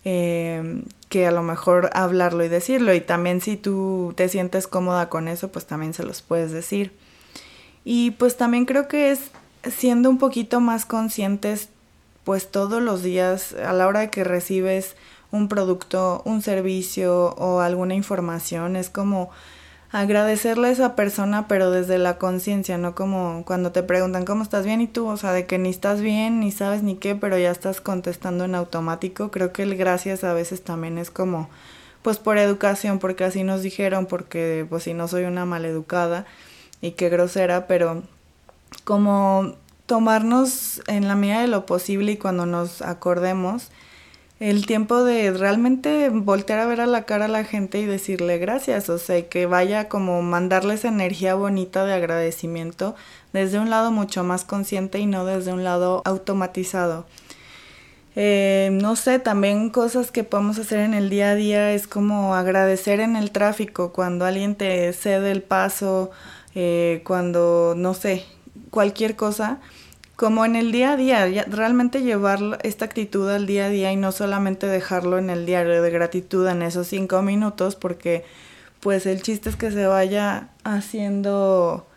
eh, 0.06 0.84
que 1.10 1.28
a 1.28 1.32
lo 1.32 1.44
mejor 1.44 1.90
hablarlo 1.94 2.44
y 2.44 2.48
decirlo. 2.48 2.94
Y 2.94 3.02
también 3.02 3.42
si 3.42 3.58
tú 3.58 4.14
te 4.16 4.30
sientes 4.30 4.68
cómoda 4.68 5.10
con 5.10 5.28
eso, 5.28 5.52
pues 5.52 5.66
también 5.66 5.94
se 5.94 6.04
los 6.04 6.22
puedes 6.22 6.52
decir. 6.52 6.94
Y 7.84 8.12
pues 8.12 8.38
también 8.38 8.66
creo 8.66 8.88
que 8.88 9.12
es 9.12 9.32
siendo 9.64 10.10
un 10.10 10.18
poquito 10.18 10.62
más 10.62 10.86
conscientes 10.86 11.70
pues 12.24 12.52
todos 12.52 12.82
los 12.82 13.02
días 13.02 13.54
a 13.54 13.74
la 13.74 13.88
hora 13.88 14.12
que 14.12 14.24
recibes 14.24 14.96
un 15.32 15.48
producto, 15.48 16.22
un 16.26 16.42
servicio 16.42 17.36
o 17.36 17.60
alguna 17.60 17.96
información, 17.96 18.76
es 18.76 18.90
como 18.90 19.30
agradecerle 19.92 20.68
a 20.68 20.72
esa 20.72 20.96
persona, 20.96 21.48
pero 21.48 21.72
desde 21.72 21.98
la 21.98 22.18
conciencia, 22.18 22.78
no 22.78 22.94
como 22.94 23.44
cuando 23.46 23.72
te 23.72 23.82
preguntan 23.82 24.26
cómo 24.26 24.44
estás 24.44 24.66
bien 24.66 24.82
y 24.82 24.88
tú, 24.88 25.08
o 25.08 25.18
sea, 25.18 25.32
de 25.32 25.48
que 25.48 25.58
ni 25.58 25.70
estás 25.70 26.00
bien, 26.02 26.40
ni 26.40 26.52
sabes 26.52 26.84
ni 26.84 26.96
qué, 26.96 27.16
pero 27.16 27.38
ya 27.38 27.50
estás 27.52 27.82
contestando 27.82 28.46
en 28.46 28.54
automático. 28.56 29.32
Creo 29.32 29.52
que 29.52 29.64
el 29.64 29.76
gracias 29.76 30.24
a 30.24 30.34
veces 30.34 30.64
también 30.64 31.00
es 31.00 31.10
como, 31.10 31.50
pues 32.04 32.18
por 32.20 32.38
educación, 32.38 33.00
porque 33.00 33.24
así 33.24 33.44
nos 33.44 33.64
dijeron, 33.64 34.06
porque 34.06 34.66
pues 34.70 34.84
si 34.84 34.94
no 34.94 35.08
soy 35.08 35.24
una 35.24 35.46
maleducada 35.46 36.26
y 36.82 36.92
qué 36.92 37.10
grosera, 37.10 37.66
pero 37.66 38.04
como 38.84 39.56
tomarnos 39.88 40.84
en 40.86 41.08
la 41.08 41.16
medida 41.16 41.42
de 41.42 41.48
lo 41.48 41.66
posible 41.66 42.12
y 42.12 42.18
cuando 42.18 42.46
nos 42.46 42.84
acordemos, 42.84 43.72
el 44.40 44.66
tiempo 44.66 45.04
de 45.04 45.32
realmente 45.32 46.10
voltear 46.10 46.60
a 46.60 46.66
ver 46.66 46.80
a 46.80 46.86
la 46.86 47.04
cara 47.04 47.26
a 47.26 47.30
la 47.30 47.44
gente 47.44 47.80
y 47.80 47.86
decirle 47.86 48.38
gracias, 48.38 48.90
o 48.90 48.98
sea, 48.98 49.28
que 49.28 49.46
vaya 49.46 49.90
como 49.90 50.22
mandarles 50.22 50.86
energía 50.86 51.36
bonita 51.36 51.84
de 51.86 51.94
agradecimiento 51.94 52.96
desde 53.34 53.60
un 53.60 53.70
lado 53.70 53.92
mucho 53.92 54.24
más 54.24 54.46
consciente 54.46 55.00
y 55.00 55.06
no 55.06 55.26
desde 55.26 55.52
un 55.52 55.66
lado 55.66 56.02
automatizado. 56.06 57.06
Eh, 58.16 58.70
no 58.72 58.96
sé, 58.96 59.20
también 59.20 59.70
cosas 59.70 60.10
que 60.12 60.24
podemos 60.24 60.58
hacer 60.58 60.80
en 60.80 60.94
el 60.94 61.10
día 61.10 61.32
a 61.32 61.36
día 61.36 61.74
es 61.74 61.88
como 61.88 62.34
agradecer 62.36 63.02
en 63.02 63.16
el 63.16 63.32
tráfico 63.32 63.94
cuando 63.94 64.26
alguien 64.26 64.56
te 64.56 64.92
cede 64.94 65.32
el 65.32 65.44
paso, 65.44 66.12
eh, 66.56 67.02
cuando, 67.06 67.76
no 67.78 67.94
sé, 67.94 68.26
cualquier 68.72 69.16
cosa 69.16 69.60
como 70.20 70.44
en 70.44 70.58
el 70.58 70.74
día 70.74 70.92
a 70.92 70.98
día, 70.98 71.46
realmente 71.48 72.02
llevar 72.02 72.60
esta 72.64 72.84
actitud 72.84 73.30
al 73.30 73.46
día 73.46 73.68
a 73.68 73.70
día 73.70 73.94
y 73.94 73.96
no 73.96 74.12
solamente 74.12 74.68
dejarlo 74.68 75.18
en 75.18 75.30
el 75.30 75.46
diario 75.46 75.82
de 75.82 75.92
gratitud 75.92 76.46
en 76.50 76.62
esos 76.62 76.88
cinco 76.88 77.22
minutos, 77.22 77.78
porque 77.78 78.26
pues 78.82 79.06
el 79.06 79.22
chiste 79.22 79.50
es 79.50 79.56
que 79.56 79.72
se 79.72 79.88
vaya 79.88 80.50
haciendo 80.66 81.88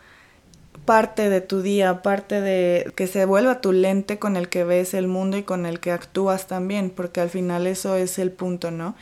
parte 0.85 1.31
de 1.31 1.41
tu 1.41 1.63
día, 1.63 2.03
parte 2.03 2.41
de 2.41 2.93
que 2.95 3.09
se 3.09 3.25
vuelva 3.25 3.61
tu 3.61 3.73
lente 3.73 4.21
con 4.21 4.37
el 4.37 4.49
que 4.49 4.63
ves 4.63 4.95
el 4.95 5.09
mundo 5.09 5.37
y 5.37 5.43
con 5.43 5.67
el 5.67 5.81
que 5.81 5.91
actúas 5.91 6.47
también, 6.47 6.91
porque 6.91 7.21
al 7.21 7.29
final 7.29 7.67
eso 7.67 7.97
es 7.97 8.21
el 8.21 8.31
punto, 8.31 8.71
¿no? 8.71 8.95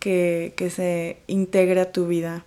Que, 0.00 0.54
que 0.56 0.70
se 0.70 1.18
integre 1.28 1.82
a 1.82 1.92
tu 1.92 2.08
vida 2.08 2.44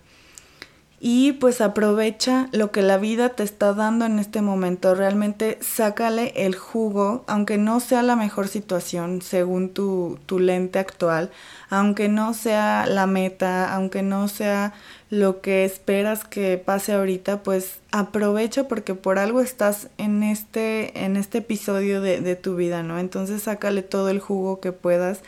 y 1.02 1.32
pues 1.32 1.62
aprovecha 1.62 2.50
lo 2.52 2.70
que 2.70 2.82
la 2.82 2.98
vida 2.98 3.30
te 3.30 3.42
está 3.42 3.72
dando 3.72 4.04
en 4.04 4.18
este 4.18 4.42
momento. 4.42 4.94
Realmente 4.94 5.56
sácale 5.62 6.34
el 6.36 6.54
jugo, 6.54 7.24
aunque 7.26 7.56
no 7.56 7.80
sea 7.80 8.02
la 8.02 8.16
mejor 8.16 8.48
situación 8.48 9.22
según 9.22 9.70
tu, 9.70 10.18
tu 10.26 10.38
lente 10.38 10.78
actual, 10.78 11.30
aunque 11.70 12.10
no 12.10 12.34
sea 12.34 12.84
la 12.86 13.06
meta, 13.06 13.74
aunque 13.74 14.02
no 14.02 14.28
sea 14.28 14.74
lo 15.08 15.40
que 15.40 15.64
esperas 15.64 16.24
que 16.24 16.58
pase 16.58 16.92
ahorita, 16.92 17.42
pues 17.42 17.78
aprovecha 17.92 18.68
porque 18.68 18.94
por 18.94 19.18
algo 19.18 19.40
estás 19.40 19.88
en 19.96 20.22
este, 20.22 21.04
en 21.04 21.16
este 21.16 21.38
episodio 21.38 22.02
de, 22.02 22.20
de 22.20 22.36
tu 22.36 22.56
vida, 22.56 22.82
¿no? 22.82 22.98
Entonces 22.98 23.44
sácale 23.44 23.80
todo 23.80 24.10
el 24.10 24.20
jugo 24.20 24.60
que 24.60 24.72
puedas 24.72 25.22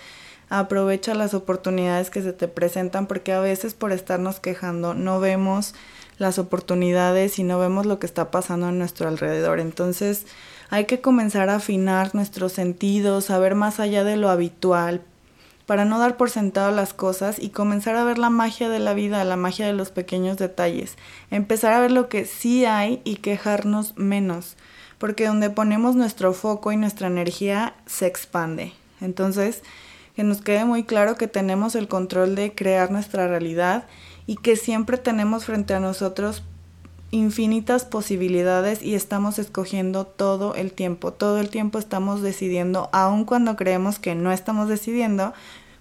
aprovecha 0.58 1.14
las 1.14 1.32
oportunidades 1.32 2.10
que 2.10 2.20
se 2.20 2.34
te 2.34 2.46
presentan 2.46 3.06
porque 3.06 3.32
a 3.32 3.40
veces 3.40 3.72
por 3.72 3.90
estarnos 3.90 4.38
quejando 4.38 4.92
no 4.92 5.18
vemos 5.18 5.74
las 6.18 6.38
oportunidades 6.38 7.38
y 7.38 7.42
no 7.42 7.58
vemos 7.58 7.86
lo 7.86 7.98
que 7.98 8.04
está 8.04 8.30
pasando 8.30 8.66
a 8.66 8.72
nuestro 8.72 9.08
alrededor. 9.08 9.60
Entonces 9.60 10.26
hay 10.68 10.84
que 10.84 11.00
comenzar 11.00 11.48
a 11.48 11.56
afinar 11.56 12.14
nuestros 12.14 12.52
sentidos, 12.52 13.30
a 13.30 13.38
ver 13.38 13.54
más 13.54 13.80
allá 13.80 14.04
de 14.04 14.16
lo 14.16 14.28
habitual, 14.28 15.00
para 15.64 15.86
no 15.86 15.98
dar 15.98 16.18
por 16.18 16.28
sentado 16.28 16.70
las 16.70 16.92
cosas 16.92 17.38
y 17.38 17.48
comenzar 17.48 17.96
a 17.96 18.04
ver 18.04 18.18
la 18.18 18.28
magia 18.28 18.68
de 18.68 18.78
la 18.78 18.92
vida, 18.92 19.24
la 19.24 19.36
magia 19.36 19.66
de 19.66 19.72
los 19.72 19.90
pequeños 19.90 20.36
detalles, 20.36 20.98
empezar 21.30 21.72
a 21.72 21.80
ver 21.80 21.92
lo 21.92 22.10
que 22.10 22.26
sí 22.26 22.66
hay 22.66 23.00
y 23.04 23.16
quejarnos 23.16 23.96
menos, 23.96 24.56
porque 24.98 25.26
donde 25.26 25.48
ponemos 25.48 25.96
nuestro 25.96 26.34
foco 26.34 26.72
y 26.72 26.76
nuestra 26.76 27.06
energía 27.06 27.74
se 27.86 28.06
expande. 28.06 28.74
Entonces, 29.00 29.62
que 30.14 30.24
nos 30.24 30.42
quede 30.42 30.64
muy 30.64 30.84
claro 30.84 31.16
que 31.16 31.28
tenemos 31.28 31.74
el 31.74 31.88
control 31.88 32.34
de 32.34 32.54
crear 32.54 32.90
nuestra 32.90 33.28
realidad 33.28 33.86
y 34.26 34.36
que 34.36 34.56
siempre 34.56 34.98
tenemos 34.98 35.44
frente 35.44 35.74
a 35.74 35.80
nosotros 35.80 36.42
infinitas 37.10 37.84
posibilidades 37.84 38.82
y 38.82 38.94
estamos 38.94 39.38
escogiendo 39.38 40.06
todo 40.06 40.54
el 40.54 40.72
tiempo. 40.72 41.12
Todo 41.12 41.38
el 41.38 41.50
tiempo 41.50 41.78
estamos 41.78 42.22
decidiendo, 42.22 42.88
aun 42.92 43.24
cuando 43.24 43.54
creemos 43.54 43.98
que 43.98 44.14
no 44.14 44.32
estamos 44.32 44.68
decidiendo, 44.68 45.34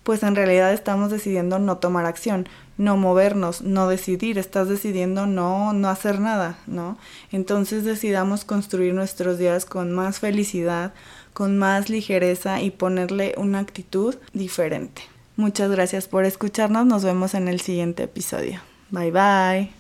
pues 0.04 0.24
en 0.24 0.36
realidad 0.36 0.74
estamos 0.74 1.12
decidiendo 1.12 1.60
no 1.60 1.78
tomar 1.78 2.06
acción, 2.06 2.48
no 2.78 2.98
movernos, 2.98 3.62
no 3.62 3.88
decidir, 3.88 4.38
estás 4.38 4.68
decidiendo 4.68 5.28
no 5.28 5.74
no 5.74 5.90
hacer 5.90 6.20
nada, 6.20 6.58
¿no? 6.68 6.98
Entonces 7.32 7.84
decidamos 7.84 8.46
construir 8.46 8.94
nuestros 8.94 9.38
días 9.38 9.66
con 9.66 9.92
más 9.92 10.20
felicidad, 10.20 10.94
con 11.34 11.58
más 11.58 11.90
ligereza 11.90 12.62
y 12.62 12.72
ponerle 12.72 13.36
una 13.38 13.60
actitud 13.60 14.16
diferente. 14.34 15.04
Muchas 15.36 15.72
gracias 15.72 16.08
por 16.08 16.26
escucharnos, 16.26 16.86
nos 16.86 17.04
vemos 17.04 17.34
en 17.34 17.48
el 17.48 17.62
siguiente 17.62 18.04
episodio. 18.04 18.60
Bye 18.90 19.12
bye. 19.12 19.72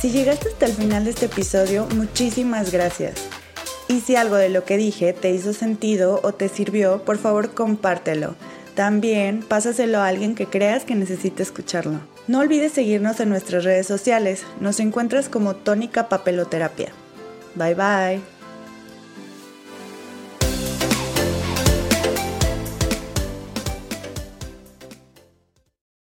Si 0.00 0.10
llegaste 0.10 0.48
hasta 0.48 0.66
el 0.66 0.72
final 0.72 1.04
de 1.04 1.10
este 1.10 1.26
episodio, 1.26 1.86
muchísimas 1.94 2.70
gracias. 2.70 3.33
Y 3.88 4.00
si 4.00 4.16
algo 4.16 4.36
de 4.36 4.48
lo 4.48 4.64
que 4.64 4.76
dije 4.76 5.12
te 5.12 5.30
hizo 5.30 5.52
sentido 5.52 6.20
o 6.22 6.32
te 6.32 6.48
sirvió, 6.48 7.02
por 7.04 7.18
favor 7.18 7.54
compártelo. 7.54 8.34
También 8.74 9.42
pásaselo 9.42 9.98
a 9.98 10.08
alguien 10.08 10.34
que 10.34 10.46
creas 10.46 10.84
que 10.84 10.94
necesite 10.94 11.42
escucharlo. 11.42 12.00
No 12.26 12.40
olvides 12.40 12.72
seguirnos 12.72 13.20
en 13.20 13.28
nuestras 13.28 13.64
redes 13.64 13.86
sociales. 13.86 14.44
Nos 14.60 14.80
encuentras 14.80 15.28
como 15.28 15.54
Tónica 15.54 16.08
Papeloterapia. 16.08 16.92
Bye 17.54 17.74
bye. 17.74 18.33